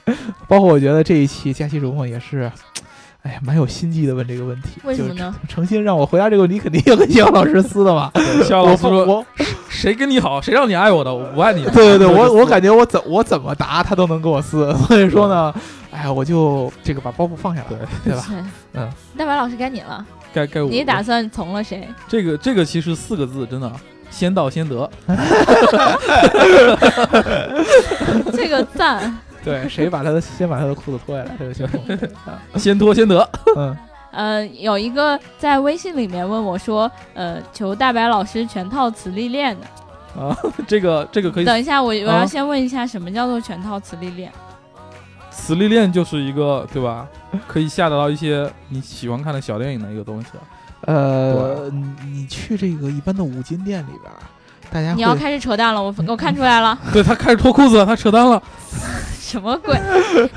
[0.05, 0.15] 对，
[0.47, 2.51] 包括我觉得这一期佳期如梦也是，
[3.23, 4.79] 哎呀，蛮有心机的问这个问题。
[4.83, 5.35] 为什么呢？
[5.47, 8.11] 诚心让我回答这个问题，肯定要跟肖老师撕的嘛。
[8.47, 9.25] 肖我老师说我
[9.69, 11.63] ：“谁跟你好，谁让你爱我的，我不爱你。
[11.73, 15.53] ”对对对， 我我感觉觉我怎我怎么答他都能跟我撕，所以说呢，
[15.91, 18.25] 哎呀，我就这个把包袱放下来，对对吧？
[18.73, 20.69] 嗯，大白老师该你了，该该我。
[20.69, 21.87] 你打算从了谁？
[22.07, 23.71] 这个这个其实四个字，真的
[24.09, 24.89] 先到先得。
[28.33, 29.17] 这个赞。
[29.47, 31.97] 对， 谁把他的先把他的裤子脱下来，他就行动。
[32.59, 33.29] 先脱先得。
[33.55, 33.77] 嗯，
[34.11, 40.35] 呃，有一个在微信里面问我说，呃，求大白老师全套磁力链的，啊，
[40.67, 44.31] 这个这个可以，等一下，我我要啊先问一下，什么叫做全套磁力链？
[45.29, 47.07] 磁力链就是一个对吧？
[47.47, 50.27] 可以下得到一些你喜欢看的小电影的一个东西。
[50.81, 54.17] 呃，你你去这个一般的五金店里边儿，
[54.71, 58.41] 大家会你要开始扯淡了，我我看出来了， 对他开始脱裤子了，他扯淡了。
[59.19, 59.77] 什么鬼？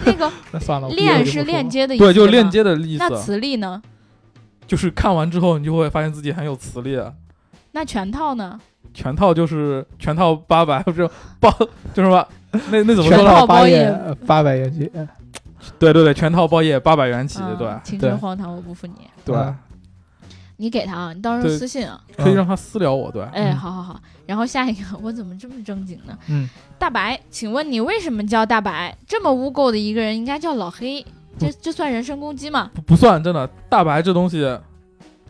[0.04, 2.50] 那个 那算了，我链是链接的意思，对，就是链。
[2.50, 3.80] 接的意思那，磁力呢？
[4.66, 7.00] 就是看完之后你就会发现自己很有磁力。
[7.72, 8.58] 那全套呢？
[8.92, 11.08] 全套就是全套八百，不是
[11.38, 11.48] 包，
[11.94, 12.26] 就是什么？
[12.70, 13.30] 那那怎么全说呢？
[13.30, 14.90] 套八包夜八百元起，
[15.78, 19.08] 对对对，全套包夜八百元起，嗯对青对春荒唐，我不负你。
[19.24, 19.56] 对，嗯
[20.60, 21.98] 你给他啊，你到时候私信啊。
[22.18, 23.22] 可以让他私聊我，对。
[23.32, 23.98] 哎，嗯好好好。
[24.26, 26.16] 然后下一个，我怎么这么正经呢？
[26.28, 26.46] 嗯，
[26.78, 28.94] 大白，请问你为什么叫大白？
[29.08, 31.04] 这么污垢的一个人，应该叫老黑。
[31.38, 32.70] 这这算人身攻击吗？
[32.74, 34.46] 不不算，真的，大白这东西，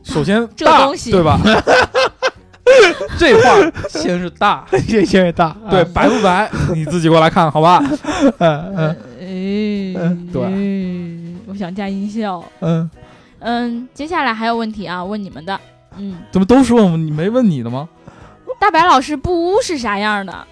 [0.03, 1.39] 首先这东西对吧？
[3.19, 7.81] 这话先是大，先先是大，对，白不白你自己过来看好吧？
[8.39, 12.43] 嗯嗯哎，嗯对对，我想加音效。
[12.61, 12.89] 嗯，
[13.41, 15.59] 嗯，接下来还有问题啊，问你们的。
[15.97, 16.97] 嗯，怎么都是问我？
[16.97, 17.89] 你没问你的吗？
[18.61, 20.47] 大白老师不污是啥样的？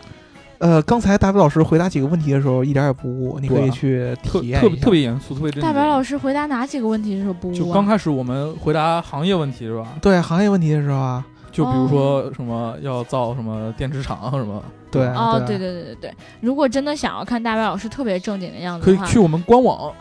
[0.59, 5.62] 呃，刚才大白老师回答几个问题的时候一点也不污，你可以去特特别体验一下特别严肃，特别正。
[5.62, 7.55] 大白老师回答哪几个问题的时候不污啊？
[7.55, 9.86] 就刚开始我们回答行业问题是吧？
[10.03, 14.61] 对行业问题的时候啊，就比如说什么要造什么电池厂什么，
[14.91, 19.93] 对哦，对对对对对对，如果真的想要看大白老师特别正经的样子的话，可以去我们官网，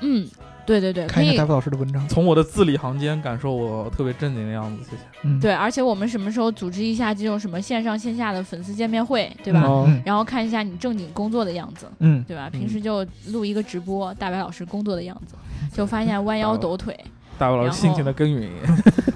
[0.00, 0.26] 嗯，
[0.64, 4.84] 对对对，可以看一下大白老师的文章，从我的字里行间感受我特别正经的样子。
[4.84, 5.02] 谢谢。
[5.22, 9.62] 嗯，对，而且我们什么时候组织一下这种什么线上线下的粉丝见面会，对吧？
[10.04, 12.48] 然后看一下你正经工作的样子，嗯，对吧？
[12.52, 15.34] 嗯平时就录一个直播，大白老师工作的样子，
[15.72, 16.98] 就发现弯腰抖腿。
[17.38, 18.48] 大白老师辛勤的耕耘，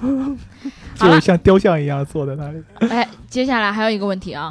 [0.95, 4.49] 就是，像雕像一样坐在那里， 哎，接下来还有一个问题啊，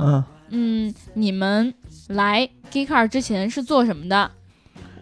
[0.50, 1.74] 嗯，嗯，你们
[2.08, 4.30] 来 Geekcar 之前是做什么的？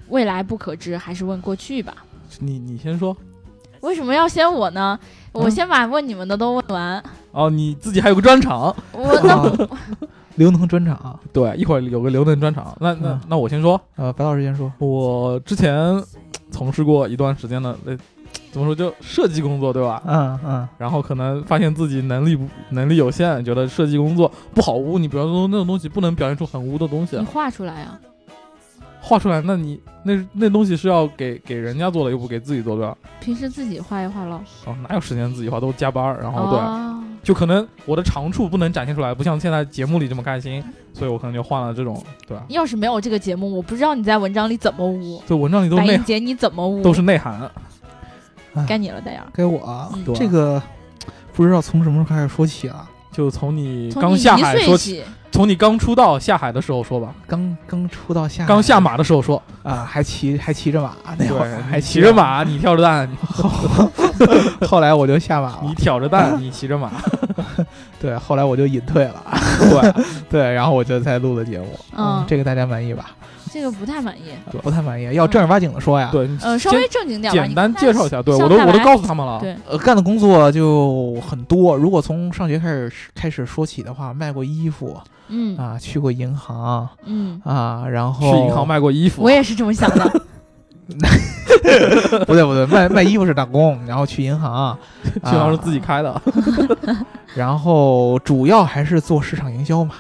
[0.09, 1.95] 未来不可知，还是问过去吧？
[2.41, 3.17] 你你先说。
[3.81, 4.99] 为什么要先我呢？
[5.33, 7.03] 我嗯先把问你们的都问完。
[7.33, 9.69] 哦，你自己还有个专场，我那啊
[10.37, 12.75] 刘能专场，对，一会儿有个刘能专场。
[12.81, 16.03] 那那嗯那我先说，呃，白老师先说，我之前
[16.51, 17.97] 从事过一段时间的，呃，
[18.51, 20.03] 怎么说就设计工作，对吧？
[20.07, 24.99] 嗯嗯然后可能发现自己能力不能力有限，觉得设计工作不好污。
[24.99, 28.01] 你比方说那种东西不能表现出很污的东西你，画出来啊？
[29.07, 32.97] 画出来，那你那那东西是要给给人家做的，又不给自己做，对吧？
[33.21, 34.41] 平时自己画一画喽。
[34.65, 36.19] 哦，哪有时间自己画，都加班儿。
[36.23, 42.43] 然后对，哦，就可能我的长处不能展现出来，不像现在节目里这么开心， 所以我可能就换了这种，对吧？
[42.49, 45.23] 要是没有这个节目，我不知道你在文章里怎么污。
[45.27, 46.83] 对文章里都内白银姐，你怎么污？
[46.83, 47.51] 都是内涵，
[48.67, 49.27] 该你了，大杨。
[49.35, 50.63] 该我这个
[51.35, 55.03] 不知道从什么时候开始说起啊，就从你刚下海说，起，
[55.35, 63.11] 从你刚出道下海的时候说吧，刚刚出道下刚下马的时候说，啊，还骑还骑着马那会儿，还骑着，马，你挑着担，
[64.69, 66.89] 后来我就下马 你，挑着担，你骑着马，
[68.01, 69.25] 对，后来我就隐退了，
[69.59, 73.11] 对，对，然后我就才录的节目，嗯这个大家满意吧？
[73.55, 74.35] 这个不太满意。
[74.63, 77.41] 不太满意，要正儿八经的说呀，对，你呃，稍微正经点吧。
[77.41, 81.77] 简单介绍一下，对我都我都告诉他们了，对，呃，干的工作就很多。
[81.77, 90.05] 如果从上学开始开始说起的话，卖过衣服嗯啊，去过银行嗯，啊，然后去银行卖过衣服我，也是这么想的。
[92.27, 96.21] 不对不对，卖卖衣服是打工，然后去银行，去银行是啊自己开的，
[97.35, 99.95] 然后主要还是做市场营销嘛，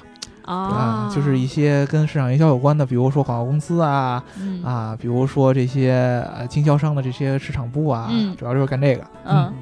[0.45, 9.03] 啊啊，，就是一些跟市场营销有关的，比如说广告公司啊嗯啊，比如说这些呃经销商的这些市场部啊，嗯主要就是干这个。
[9.26, 9.53] 嗯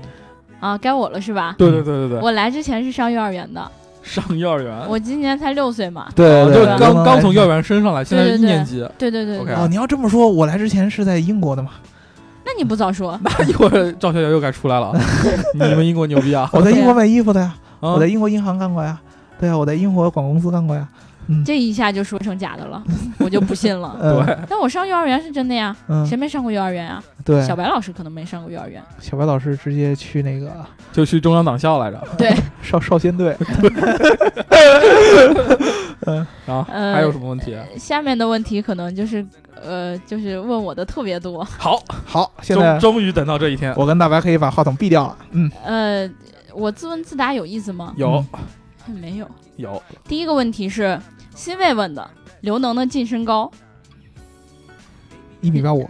[0.61, 1.55] 啊，该我了是吧？
[1.59, 3.69] 对对对对对，我来之前是上幼儿园的，
[4.03, 6.07] 上幼儿园，我今年才六岁嘛。
[6.15, 7.63] 对就对刚刚从幼儿园。
[7.63, 11.71] 升上来，现在一年级，对对对 OK 对，哦，你要这么说，我来之前是在英国的嘛？
[12.45, 13.19] 那你不早说？
[13.23, 14.93] 那一会儿赵小姐又该出来了，
[15.55, 16.49] 你们英国牛逼啊！
[16.53, 19.01] 我在英国卖衣服的呀，啊我在英国银行干过呀，
[19.43, 20.89] 对啊，我在英国广告公司干过呀。
[21.27, 22.83] 嗯，这一下就说成假的了，
[23.19, 23.97] 我就不信了。
[24.01, 27.03] 呃对， 但我上幼儿园是真的呀，嗯，谁没上过幼儿园啊？
[27.25, 28.83] 对，小白老师可能没上过幼儿园。
[29.01, 30.51] 小白老师直接去那个
[30.93, 32.33] 就去中央党校来着，对，
[32.63, 33.37] 少少先队，
[36.07, 37.57] 嗯然后呃还有什么问题？
[37.79, 39.25] 下面的问题可能就是
[39.63, 41.45] 呃，就是问我的特别多。
[41.45, 45.17] 好，好，现在终终于等到这一天，我跟大白可以把话筒闭掉了。
[45.31, 46.11] 嗯，呃，
[46.53, 47.93] 我自问自答有意思吗？
[47.97, 48.25] 有
[49.01, 49.29] 没有。
[49.57, 51.01] 有第一个问题是
[51.35, 52.11] 新卫问的，
[52.41, 53.51] 刘能的净身高。
[55.41, 55.89] 一米八五，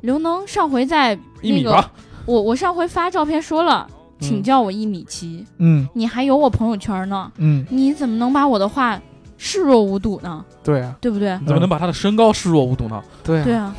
[0.00, 1.90] 刘能上回在那个一米八，
[2.26, 3.88] 我我上回发照片说了，
[4.20, 9.00] 请叫我一米七，嗯你还有我朋友圈呢，嗯，你怎么能把我的话
[9.38, 10.44] 视若无睹呢？
[10.62, 11.38] 对啊对不对？
[11.40, 13.02] 你怎么能把他的身高视若无睹呢？
[13.22, 13.74] 对啊对啊，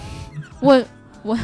[0.60, 0.84] 我
[1.22, 1.38] 我。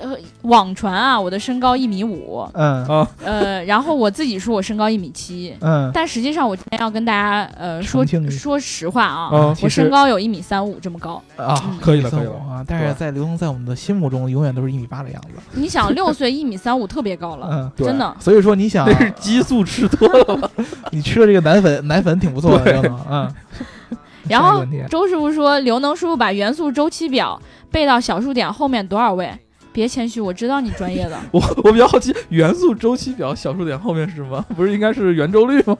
[0.00, 2.84] 呃，网传啊，我的身高一米五，嗯。
[2.86, 5.90] 啊，呃，然后我自己说我身高一米七，嗯。
[5.92, 11.22] 但实际上我今天要跟大家呃说说实话啊，我身高有一米三五这么高。
[11.36, 12.32] 啊嗯，可以了可以了。
[12.48, 15.28] 啊，但是在刘能在我们的心目中永远都是一米八的样子。
[15.52, 18.16] 你想，六岁一米三五特别高了，嗯，真的。
[18.20, 20.36] 所以说你想那，是激素吃多了。
[20.36, 20.50] 吧？
[20.90, 23.32] 你吃了这个奶粉，奶粉挺不错的，嗯。
[24.28, 27.40] 然后周师傅说，刘能叔叔把元素周期表
[27.72, 29.28] 背到小数点后面多少位？
[29.72, 31.18] 别谦虚，我知道你专业的。
[31.32, 34.44] 我我比较好奇，元素周期表小数点后面是什么？
[34.56, 35.76] 不是应该是圆周率吗？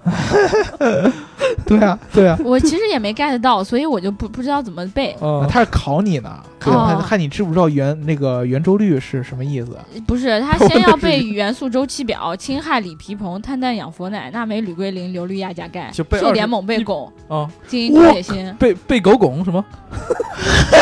[1.67, 5.17] 对啊，对啊，我其实也没 get 到，所以我就不不知道怎么背。
[5.21, 6.31] 啊，他是考你呢，
[6.61, 9.77] 对哦看看你知不知道圆那个圆周率是什么意思？
[10.07, 19.65] 不是， 他先要背元素周期表：氢、氦、锂、铍、硼、碳、氮、氧、氟、氖、钠、镁、铝、硅、磷、硫、氯、氩、钾、钙、就背溴、碘、20锰、钡、一汞、啊，金、银、铁、锌、背背狗拱什么？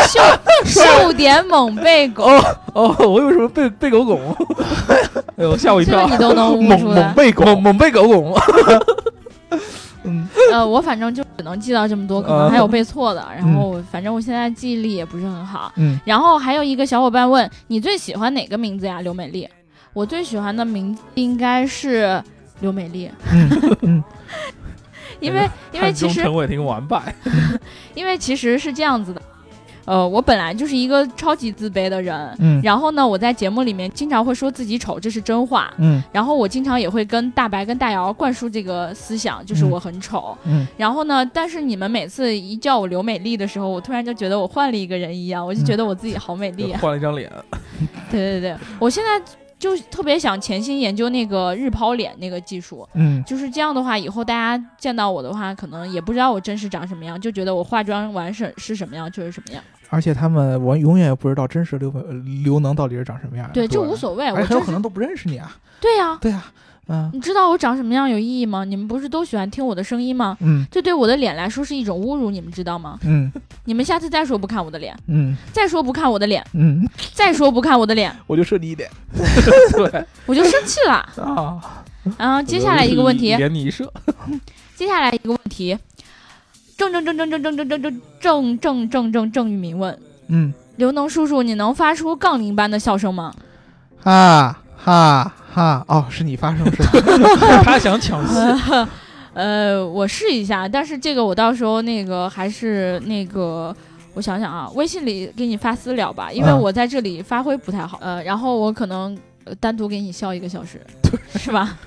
[0.06, 2.44] 溴、溴、碘、锰、钡、汞。
[2.74, 4.20] 哦，我以为什么背背狗拱？
[5.36, 6.06] 哎呦，吓我一跳！
[6.06, 7.14] 个你都能悟猛出来猛。
[7.14, 8.34] 背狗，猛猛背狗拱，
[10.04, 13.26] 嗯呃，我反正就只能记到这么多，可能还有背错的。
[13.36, 15.72] 然后反正我现在记忆力也不是很好。
[15.76, 19.00] 嗯然后还有一个小伙伴问你最喜欢哪个名字呀？
[19.00, 19.48] 刘美丽。
[19.92, 22.22] 我最喜欢的名字应该是
[22.60, 23.10] 刘美丽，
[25.20, 27.14] 因为因为其实陈伟霆完败，
[27.94, 29.20] 因为其实是这样子的，
[29.84, 32.36] 呃，我本来就是一个超级自卑的人。
[32.38, 35.72] 嗯然后呢，我在节目里面经常会说自己丑，这是真话。
[35.78, 40.36] 嗯然后我经常也会跟大白跟大姚灌输这个思想，就是嗯我很丑。
[40.44, 46.78] 嗯然后呢，但是你们每次一叫我刘美丽的时候，我突然就觉得我换了一个人一样，我就觉得我自己好美丽啊！
[46.82, 47.30] 换了一张脸，
[48.10, 49.20] 对对对，我现在
[49.60, 59.62] 就特别想潜心研究那个日抛脸那个技术，嗯就是这样的话，以后大家见到我的话，可能也不知道我真实长什么样，就觉得我化妆完是是什么样就是什么样。
[59.90, 61.78] 而且他们我永远也不知道真实
[62.44, 63.52] 刘能到底是长什么样的。
[63.52, 65.54] 对，就无所谓，我很有可能都不认识你啊。
[65.80, 66.52] 对呀、对啊，
[66.92, 68.64] 嗯你知道我长什么样有意义吗？
[68.64, 70.36] 你们不是都喜欢听我的声音吗？
[70.40, 72.98] 嗯这对我的脸来说是一种侮辱，你们知道吗？
[73.04, 73.30] 嗯
[73.64, 76.84] 你们下次再说不看我的脸，嗯再说不看我的脸，嗯，
[77.14, 78.90] 再说不看我的脸，我就射你一点
[79.72, 80.94] 对， 我就生气了。
[81.22, 81.84] 啊。
[82.18, 83.92] 然后接下来一个问题，连你一射，
[84.74, 85.78] 接下来一个问题，
[86.76, 89.96] 正正正正正正正正正正正正正郑玉明问
[90.28, 93.34] 嗯刘能叔叔，你能发出杠铃般的笑声吗？
[94.02, 96.90] 哈哈哈哦，是你发生是吧？
[97.64, 98.34] 他想抢戏，
[99.34, 103.74] 呃，我试一下，但是这个我到时候那个还是那个。
[104.12, 107.96] 我想想啊，微信里给你发私聊吧，因为嗯我在这里发挥不太好。
[108.02, 110.80] 呃，然后我可能呃单独给你笑一个小时，
[111.38, 111.78] 是吧？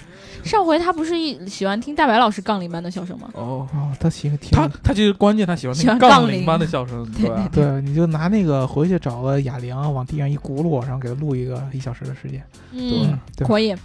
[0.43, 3.29] 上回他不是一喜欢听大白老师杠铃般的笑声吗？
[3.33, 7.49] 哦，哦，他喜欢听他他其实关键他喜欢喜那个杠铃欢杠铃般的笑声， 对吧？
[7.51, 12.43] 对，你就拿那个回去找个哑铃，往地上一轱辘，然后给他录一个一小时的时间。
[12.71, 13.75] 嗯，对吧可以。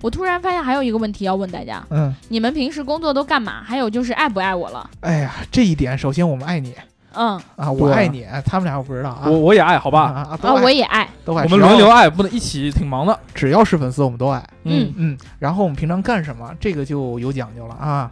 [0.00, 3.62] 我突然发现还有一个问题要问大家：嗯，你们平时工作都干嘛？
[3.64, 4.88] 还有就是爱不爱我了？
[5.00, 6.72] 哎呀，这一点首先我们爱你
[7.18, 9.22] 嗯啊，我爱你，他们俩我不知道啊。
[9.26, 10.02] 我我也爱，好吧？
[10.40, 11.08] 啊我也爱。
[11.24, 13.18] 都爱，我们轮流爱，不能一起，挺忙的。
[13.34, 14.42] 只要是粉丝我们都爱。
[14.62, 18.10] 嗯嗯，然后我们平常干什么，这个就有讲究了啊。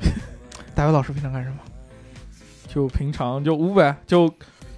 [0.74, 1.56] 大伟老师平常干什么？
[2.66, 4.28] 就平常就污呗，就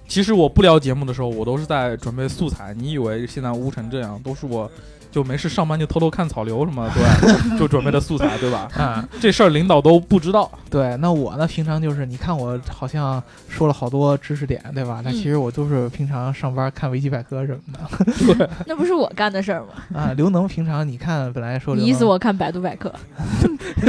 [0.07, 2.73] 其实我不聊节目的时候，我都是在准备素材。
[2.73, 4.69] 你以为现在污成这样，都是我
[5.11, 7.03] 就没事上班就偷偷看草榴什么，对，
[7.59, 8.67] 就准备的素材，对吧？
[8.77, 15.01] 啊， 这事儿领导都不知道，对，那我呢，平常就是你看我好像说了好多知识点，对吧？
[15.03, 19.67] 那嗯其实我都是平常上班看维基百科什么的对 那不是我干的事儿吗？
[19.99, 20.13] 啊。
[20.15, 22.91] 刘能平常你看本来说你意思我看百度百科，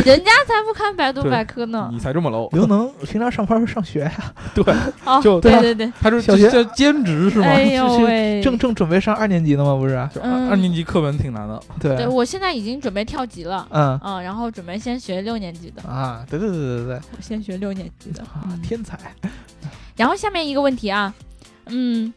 [0.04, 1.88] 人家才不看百度百科呢。
[1.92, 2.48] 你才这么 low。
[2.54, 4.12] 刘能平常上班是上学呀，
[5.04, 7.46] 哦，就对啊对对对，他是小学兼职是吗？
[7.46, 9.74] 哎呦喂，正正准备上二年级呢吗？
[9.76, 9.94] 不是？
[10.22, 18.22] 二二年级课文挺难的，对，对我现在已经准备跳级了，嗯嗯，然后准备先学六年级的，啊，对对对对对我先学六年级的。
[18.22, 18.98] 啊，嗯天才。
[19.96, 21.14] 然后下面一个问题啊，
[21.66, 22.12] 嗯，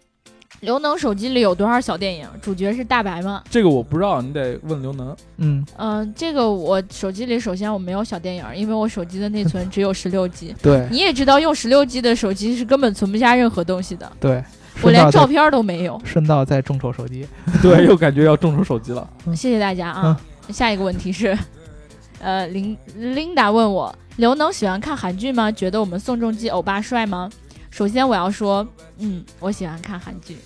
[0.61, 2.27] 刘能手机里有多少小电影？
[2.41, 3.43] 主角是大白吗？
[3.49, 5.15] 这个我不知道，你得问刘能。
[5.37, 10.55] 嗯，嗯、这个我手机里首先我没有小电影，因为我手机的内存只有十六 G。
[10.61, 14.43] 对你也知道，用十六 G 的手机是根本存不下任何东西的，对，
[14.81, 15.99] 我连照片都没有。
[16.03, 17.27] 顺道再众筹手机。
[17.61, 19.07] 对，又感觉要众筹手机了。
[19.27, 20.19] 谢谢大家啊。
[20.49, 21.37] 下一个问题是，
[22.19, 25.51] 呃，琳琳达问我，刘能喜欢看韩剧吗？
[25.51, 27.29] 觉得我们宋仲基欧巴帅吗？
[27.71, 28.65] 首先我要说，
[28.99, 30.37] 嗯，我喜欢看韩剧。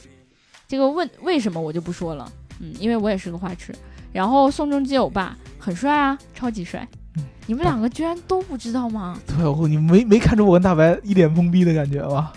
[0.68, 3.74] 这个问为什么我就不说了，嗯，因为我也是个花痴。
[4.12, 7.24] 然后宋仲基欧巴很帅啊，超级帅嗯。
[7.46, 9.20] 你们两个居然都不知道吗？
[9.28, 12.32] 对，我你没没看出我跟大白一脸懵逼的感觉吧？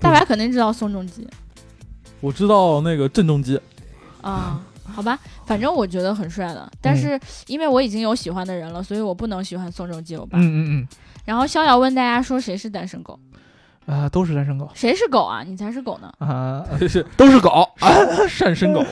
[0.00, 1.26] 大白肯定知道宋仲基
[2.20, 3.60] 我知道那个郑中基，
[4.22, 6.70] 啊，好吧，反正我觉得很帅的。
[6.80, 10.38] 但是因为我已经有喜欢的人了，所以我不能喜欢宋仲基欧巴。
[10.38, 10.88] 嗯嗯
[11.24, 13.18] 然后逍遥问大家说谁是单身狗？
[13.90, 15.42] 嗯，啊，都是单身狗谁是狗啊？
[15.46, 16.12] 你才是狗呢。
[16.18, 17.68] 啊， 是都是狗，
[18.38, 18.84] 单身狗，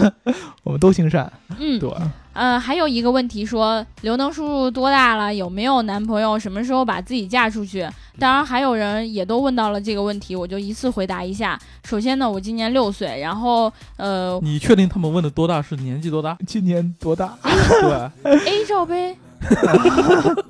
[0.62, 1.30] 我们都姓单。
[1.58, 1.90] 嗯，对，
[2.32, 5.34] 呃，还有一个问题说，刘能叔叔多大了？
[5.34, 6.38] 有没有男朋友？
[6.38, 7.86] 什么时候把自己嫁出去？
[8.18, 11.58] 当然，还有人也都问到了这个问题，我就一次回答一下。
[11.84, 16.36] 首先呢，我今年六岁，然后呃你确定他们问的多大是年纪多大？
[16.46, 17.36] 今年多大？
[17.42, 19.16] 对，，A 罩杯，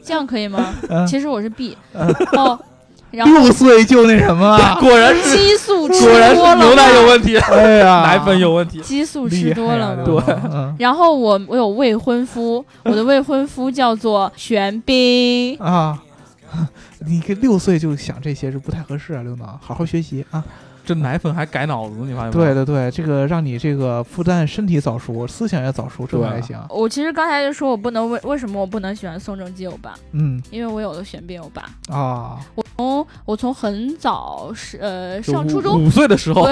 [0.04, 0.74] 这样可以吗？
[0.88, 2.58] 嗯其实我是 B，嗯哦，
[3.10, 4.76] 然后六岁就那什么了？
[4.80, 8.80] 果然是激素吃果然多了是牛奶有问题，哎呀， 奶粉有问题。
[8.80, 10.02] 激素吃多了吗？
[10.04, 15.56] 刘能嗯然后我我有未婚夫，我的未婚夫叫做玄彬。
[15.58, 15.98] 啊，
[17.06, 20.42] 你个六岁就想这些是不太合适啊，刘能，好好学习啊。
[20.86, 22.32] 这奶粉还改脑子，你发现没？
[22.32, 26.56] 对对对，这个让你这个不但身体早熟，思想也早熟，这还行。
[26.70, 31.64] 我其实刚才就说我不能为为什么我不能喜欢宋仲基欧巴，嗯因为我有了玄彬欧巴。
[31.92, 36.48] 啊，我从我从很早是呃上初中五岁的时候，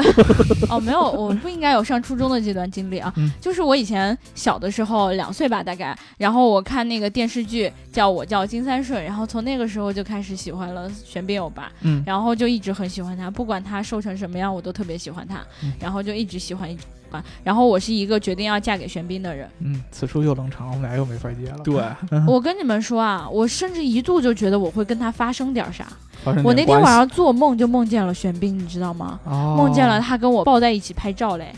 [0.69, 3.13] 哦没有，我不应该有上初中的这段经历啊。
[3.17, 11.71] 嗯 就是我以前小的时候两岁吧大概，然后我看那个电视剧叫我叫金三顺，然后从那个时候就开始喜欢了玄彬欧巴。
[11.83, 17.23] 嗯然后就一直很喜欢他，不管他瘦成什么样，我都特别喜欢他，嗯然后就一直喜欢，一直喜欢。
[17.43, 19.49] 然后我是一个决定要嫁给玄彬的人。
[19.61, 21.59] 嗯，此处又冷场，我们俩又没法接了。
[21.65, 25.87] 对， 嗯我跟你们说啊，我甚至一度就觉得我会跟他发生点啥。
[26.25, 29.21] 发生我那天晚上做梦就梦见了玄彬，你知道吗？
[29.25, 31.53] 哦，梦见了他跟我抱在一起拍照嘞。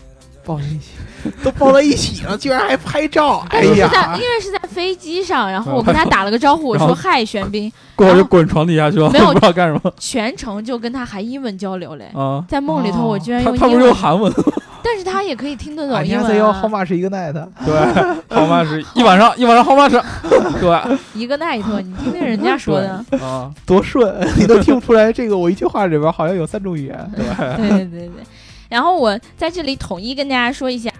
[0.46, 0.92] 抱在一起，
[1.42, 12.08] 都抱在一起了，居然还拍照， 哎是在呀因，为是在飞机上，然后我跟他打了个招呼， 我说嗨玄彬，过会儿就滚床底下去了，没有不知道干什么全程就跟他还英文交流嘞。
[12.14, 12.44] 啊。
[12.48, 14.32] 在梦里头，哦我居然他他不用英文，是用韩文，
[14.84, 16.84] 但是他也可以听得懂英家在要文、how 啊。
[16.84, 17.32] much 一个 night，
[17.64, 20.00] 对，好嘛是一晚上一晚上好嘛是，
[20.60, 23.04] 对一个 night，你听听人家说的。
[23.20, 27.10] 啊，多顺，你都听不出来这个我一句话里边好像有三种语言。
[27.16, 27.24] 对
[27.56, 28.10] 对对对。
[28.68, 30.90] 然后我在这里统一跟大家说一下，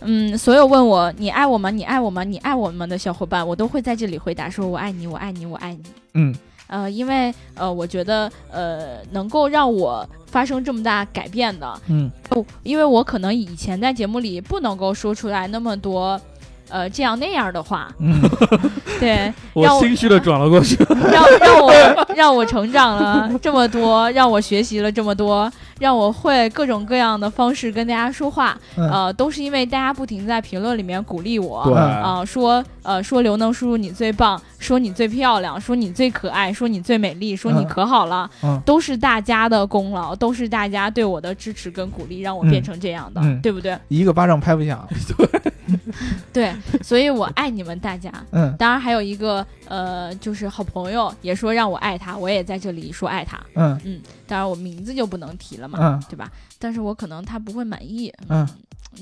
[0.00, 1.70] 嗯，所有问我你爱我吗？
[1.70, 2.24] 你爱我吗？
[2.24, 5.82] 你爱我们的小伙伴，我都会在这里回答说我爱你，我爱你，我爱你。
[6.14, 6.34] 嗯
[6.68, 16.20] 呃，因为呃，我觉得呃，能够让我发生这么大改变的，嗯哦，因为我可能以前在节目里不能够说出来那么多。
[16.68, 18.18] 呃，这样那样的话，嗯
[18.98, 20.74] 对， 我心虚的转了过去。
[21.12, 28.88] 让让我让我成长了这么多，让我学习了这么多，让我会各种各样的方式跟大家说话，嗯。
[28.90, 31.74] 呃，都是因为大家不停在评论里面鼓励我，对。
[31.74, 37.68] 啊、说呃说刘能叔叔你最棒，说你最漂亮，说你最可爱，说你最美丽，说你嗯。
[37.68, 38.60] 可好了，嗯。
[38.64, 43.40] 都是大家的功劳，都是大家对我的支持跟鼓励，让我变成这样的，嗯。
[43.40, 43.76] 对不对？
[43.88, 44.86] 一个巴掌拍不响。
[46.32, 46.52] 对，
[46.82, 48.10] 所以我爱你们大家。
[48.32, 48.54] 嗯。
[48.58, 53.38] 当然还有一个呃，就是好朋友也说让我爱他，我也在这里说爱他。
[53.54, 53.80] 嗯。
[53.84, 54.00] 嗯，
[54.32, 56.26] 当然我名字就不能提了嘛，嗯对吧？
[56.58, 58.48] 但是我可能他不会满意，嗯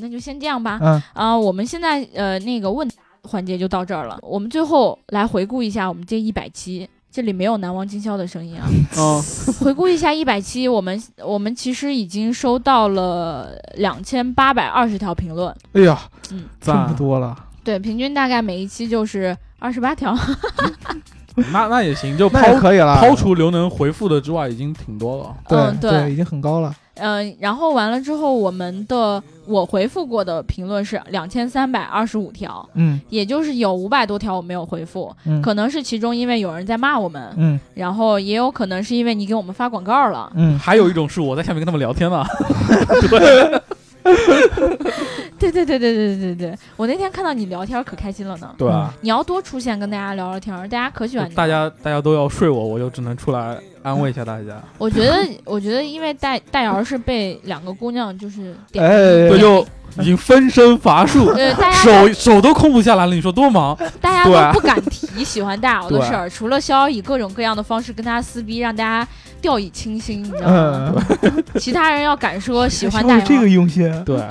[0.01, 0.81] 那就先这样吧。
[0.83, 6.89] 嗯啊、我们现在呃那个问答环节就到这儿了，我们最后来回顾一下我们这一百期。
[7.13, 8.69] 这里没有难忘今宵的声音啊！
[8.97, 9.21] 哦，
[9.61, 16.01] 回顾一下一百期，我们我们其实已经收到了两千八百二十条评论，哎呀，
[16.31, 20.17] 嗯，这么，多了，对，平均大概每一期就是二十八条。
[21.53, 22.97] 那那也行，就那也抛可以了。
[22.97, 25.35] 抛除刘能回复的之外，已经挺多了。
[25.49, 26.75] 对嗯，对，已经很高了。
[27.03, 40.31] 嗯，然后完了之后，我们的我回复过的评论是两千三百二十五条，嗯也就是有五百多条我没有回复，嗯可能是其中因为有人在骂我们，嗯然后也有可能是因为你给我们发广告了。
[40.35, 42.23] 嗯，还有一种是我在下面跟他们聊天呢。
[43.09, 43.63] 对
[45.39, 48.55] 对对对对对对对，我那天看到你聊天可开心了呢。
[48.59, 51.37] 对啊，你要多出现跟大家聊聊天，大家可喜欢你了。
[51.37, 54.63] 大家大家都要睡我，我就只能出来安慰一下大家。
[54.79, 58.97] 我觉得，我觉得因为戴戴瑶是被两个姑娘就是点哎
[59.29, 59.67] 对，就
[59.99, 63.15] 已经分身乏术，对大家手手都空不下来了。
[63.15, 63.77] 你说多忙？
[64.01, 64.81] 大家对都不敢
[65.15, 69.07] 提喜欢大姚的事儿，除了逍遥以各种各样的方式跟他撕逼，让大家
[69.41, 71.05] 掉以轻心，你知道吗？
[71.23, 74.23] 嗯， 其他人要敢说喜欢大姚， 这个用心，对，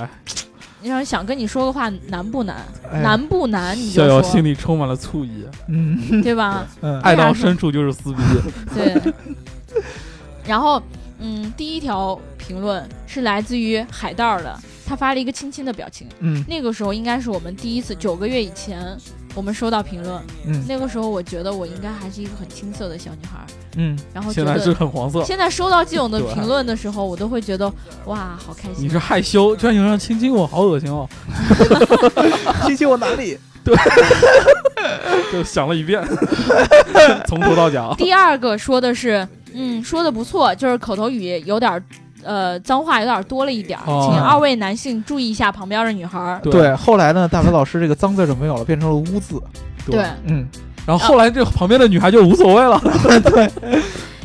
[0.82, 2.56] 你要想跟你说个话难不难？
[2.92, 3.76] 哎难不难？
[3.76, 6.66] 你就逍遥心里充满了醋意，嗯对吧？
[6.80, 8.18] 嗯爱到深处就是撕逼。
[8.74, 9.12] 对。
[10.46, 10.82] 然后，
[11.18, 16.08] 嗯，第一条评论是来自于海盗的，他发了一个亲亲的表情。
[16.20, 18.96] 嗯那个时候应该是我们第一次，九个月以前
[19.34, 20.20] 我们收到评论。
[20.46, 25.22] 嗯那个时候我觉得我应该还是一个很青涩的小女孩，嗯，然后觉现在是得很黄色。
[25.24, 27.72] 现在收到这种的评论的时候，我都会觉得
[28.06, 28.84] 哇，好开心。
[28.84, 31.08] 你是害羞，居然有人亲亲我，好恶心哦！
[32.66, 33.38] 亲亲我哪里？
[33.62, 33.76] 对
[35.30, 36.02] 就想了一遍，
[37.28, 37.94] 从头到脚。
[37.98, 41.82] 第二个说的是，嗯，说的不错，就是口头语有点儿，
[42.22, 46.40] 呃，脏话有点多了一点儿，哦请二位男性注意一下旁边的女孩儿。
[46.42, 49.40] 对，后来呢，大白老师这个脏字就没有了，变成了污字。
[49.86, 50.46] 对，嗯，
[50.86, 52.80] 然后后来这旁边的女孩就无所谓了。
[53.22, 53.50] 对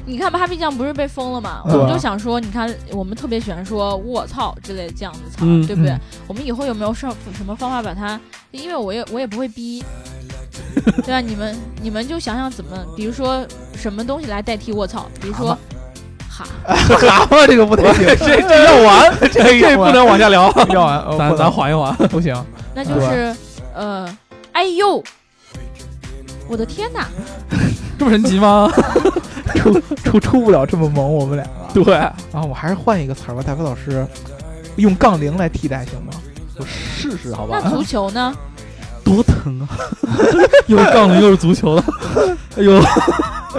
[0.07, 1.61] 你看 Papi 酱不是被封了吗？
[1.65, 5.91] 我们就想说，你看我们特别喜欢说“我操”之类的这样子词儿，嗯对不对？
[5.91, 8.19] 嗯我们以后有没有什什么方法把它？
[8.51, 9.83] 因为我也我也不会逼，
[11.03, 11.19] 对吧？
[11.21, 13.43] 你们你们就想想怎么，比如说
[13.75, 15.57] 什么东西来代替“我操”，比如说
[16.37, 16.45] 哈，
[16.97, 20.51] 蛤蟆这个不太行，这这要完， 这这不能往下聊。
[20.69, 21.95] 要完，哦咱咱缓一缓。
[22.09, 22.35] 不行。
[22.75, 23.33] 那就是
[23.73, 24.05] 呃，
[24.51, 25.01] 哎呦，
[26.49, 27.07] 我的天哪！
[27.97, 28.69] 这么神奇吗？
[29.55, 31.83] 出出出不了这么萌，我们两个。
[31.83, 31.93] 对，
[32.33, 34.05] 然后我还是换一个词儿吧，大飞老师，
[34.75, 36.11] 用杠铃来替代行吗？
[36.57, 38.33] 我试试好吧那足球呢？
[39.03, 39.67] 多疼啊！
[40.67, 41.83] 又是杠铃又是足球的，
[42.57, 42.81] 哎呦，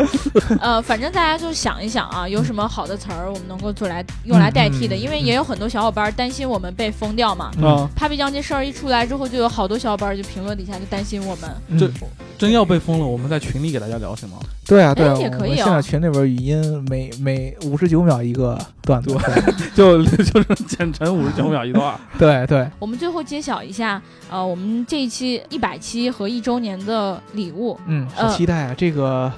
[0.61, 4.97] 呃，反正大家就想一想啊，有什么好的词儿我们能够做来用来代替的？
[4.97, 7.51] 因为也有很多小伙伴担心我们被封掉嘛。
[7.59, 11.51] 嗯，Papi 酱这事儿一出来之后，就有好多小伙伴就评论底下就担心我们。
[11.69, 11.91] 嗯这
[12.39, 14.37] 真要被封了，我们在群里给大家聊行吗？
[14.67, 19.17] 对啊，对啊，哎也可以哦现在群里边语音每每五十九秒一个段子，
[19.75, 21.99] 就 就是剪成五十九秒一段。
[22.19, 27.79] 对对，我们最后揭晓一下，呃，我们这一期一百期和一周年的礼物。
[27.87, 28.75] 嗯，好呃期待啊！
[28.77, 29.33] 这个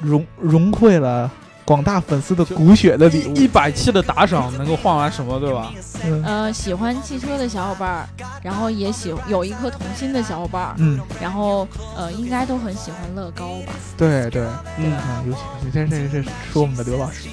[0.00, 1.30] 融融汇了
[1.64, 5.72] 广大粉丝的骨血的礼物，一百期的打赏能够换完什么，对吧？
[6.04, 8.08] 嗯呃，喜欢汽车的小伙伴儿，
[8.42, 11.66] 然后也喜有一颗童心的小伙伴儿，嗯，然后
[11.96, 13.72] 呃，应该都很喜欢乐高吧？
[13.96, 14.46] 对对，
[14.78, 16.22] 嗯，啊，尤其这这这
[16.52, 17.28] 说我们的刘老师，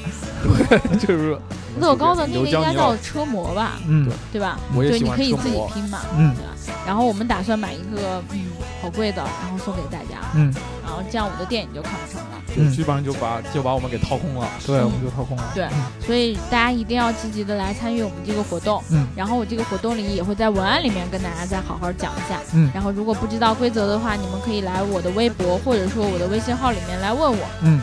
[1.06, 1.38] 就是
[1.80, 4.58] 乐高的那个应该叫车模吧，嗯对吧？
[4.76, 5.52] 我也喜欢对你可以。
[5.52, 6.53] 自己拼嘛，嗯对吧？
[6.86, 8.46] 然后我们打算买一个嗯
[8.82, 10.54] 好贵的，然后送给大家，嗯，
[10.84, 12.30] 然后这样我的电影就看不成了。
[12.56, 14.48] 就基本上就把就把我们给掏空了。
[14.64, 15.68] 对，我们就掏空了，对
[16.06, 18.84] 所以大家一定要积极的来参与我们这个活动。
[18.92, 22.40] 嗯然后我这个活动里也会在文案里面跟大家再好好讲一下。
[22.54, 27.46] 嗯然后如果不知道规则的话，你们可以来我的微博或者说我的微信号里面来问我。
[27.62, 27.82] 嗯，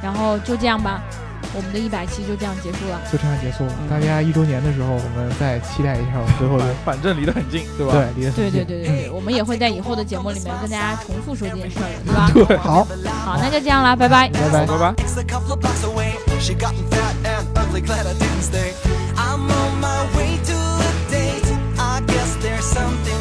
[0.00, 1.02] 然后就这样吧，
[1.56, 3.64] 我们的一百期就这样结束了，就这样结束。
[3.88, 6.64] 大家一周年的时候，我们再期待一下我们最后的。
[6.84, 7.92] 反正离得很近，对吧？
[7.92, 8.52] 对，离得很近。
[8.52, 12.30] 对对对对，我们也会在以后的节目里面跟大家重复说这件事儿，对吧？
[12.46, 12.84] 对，好，
[13.24, 14.94] 好，那就这样了，拜拜，拜拜，拜拜。
[17.76, 18.72] Glad I didn't stay.
[19.16, 21.46] I'm on my way to a date.
[21.78, 23.15] I guess there's something.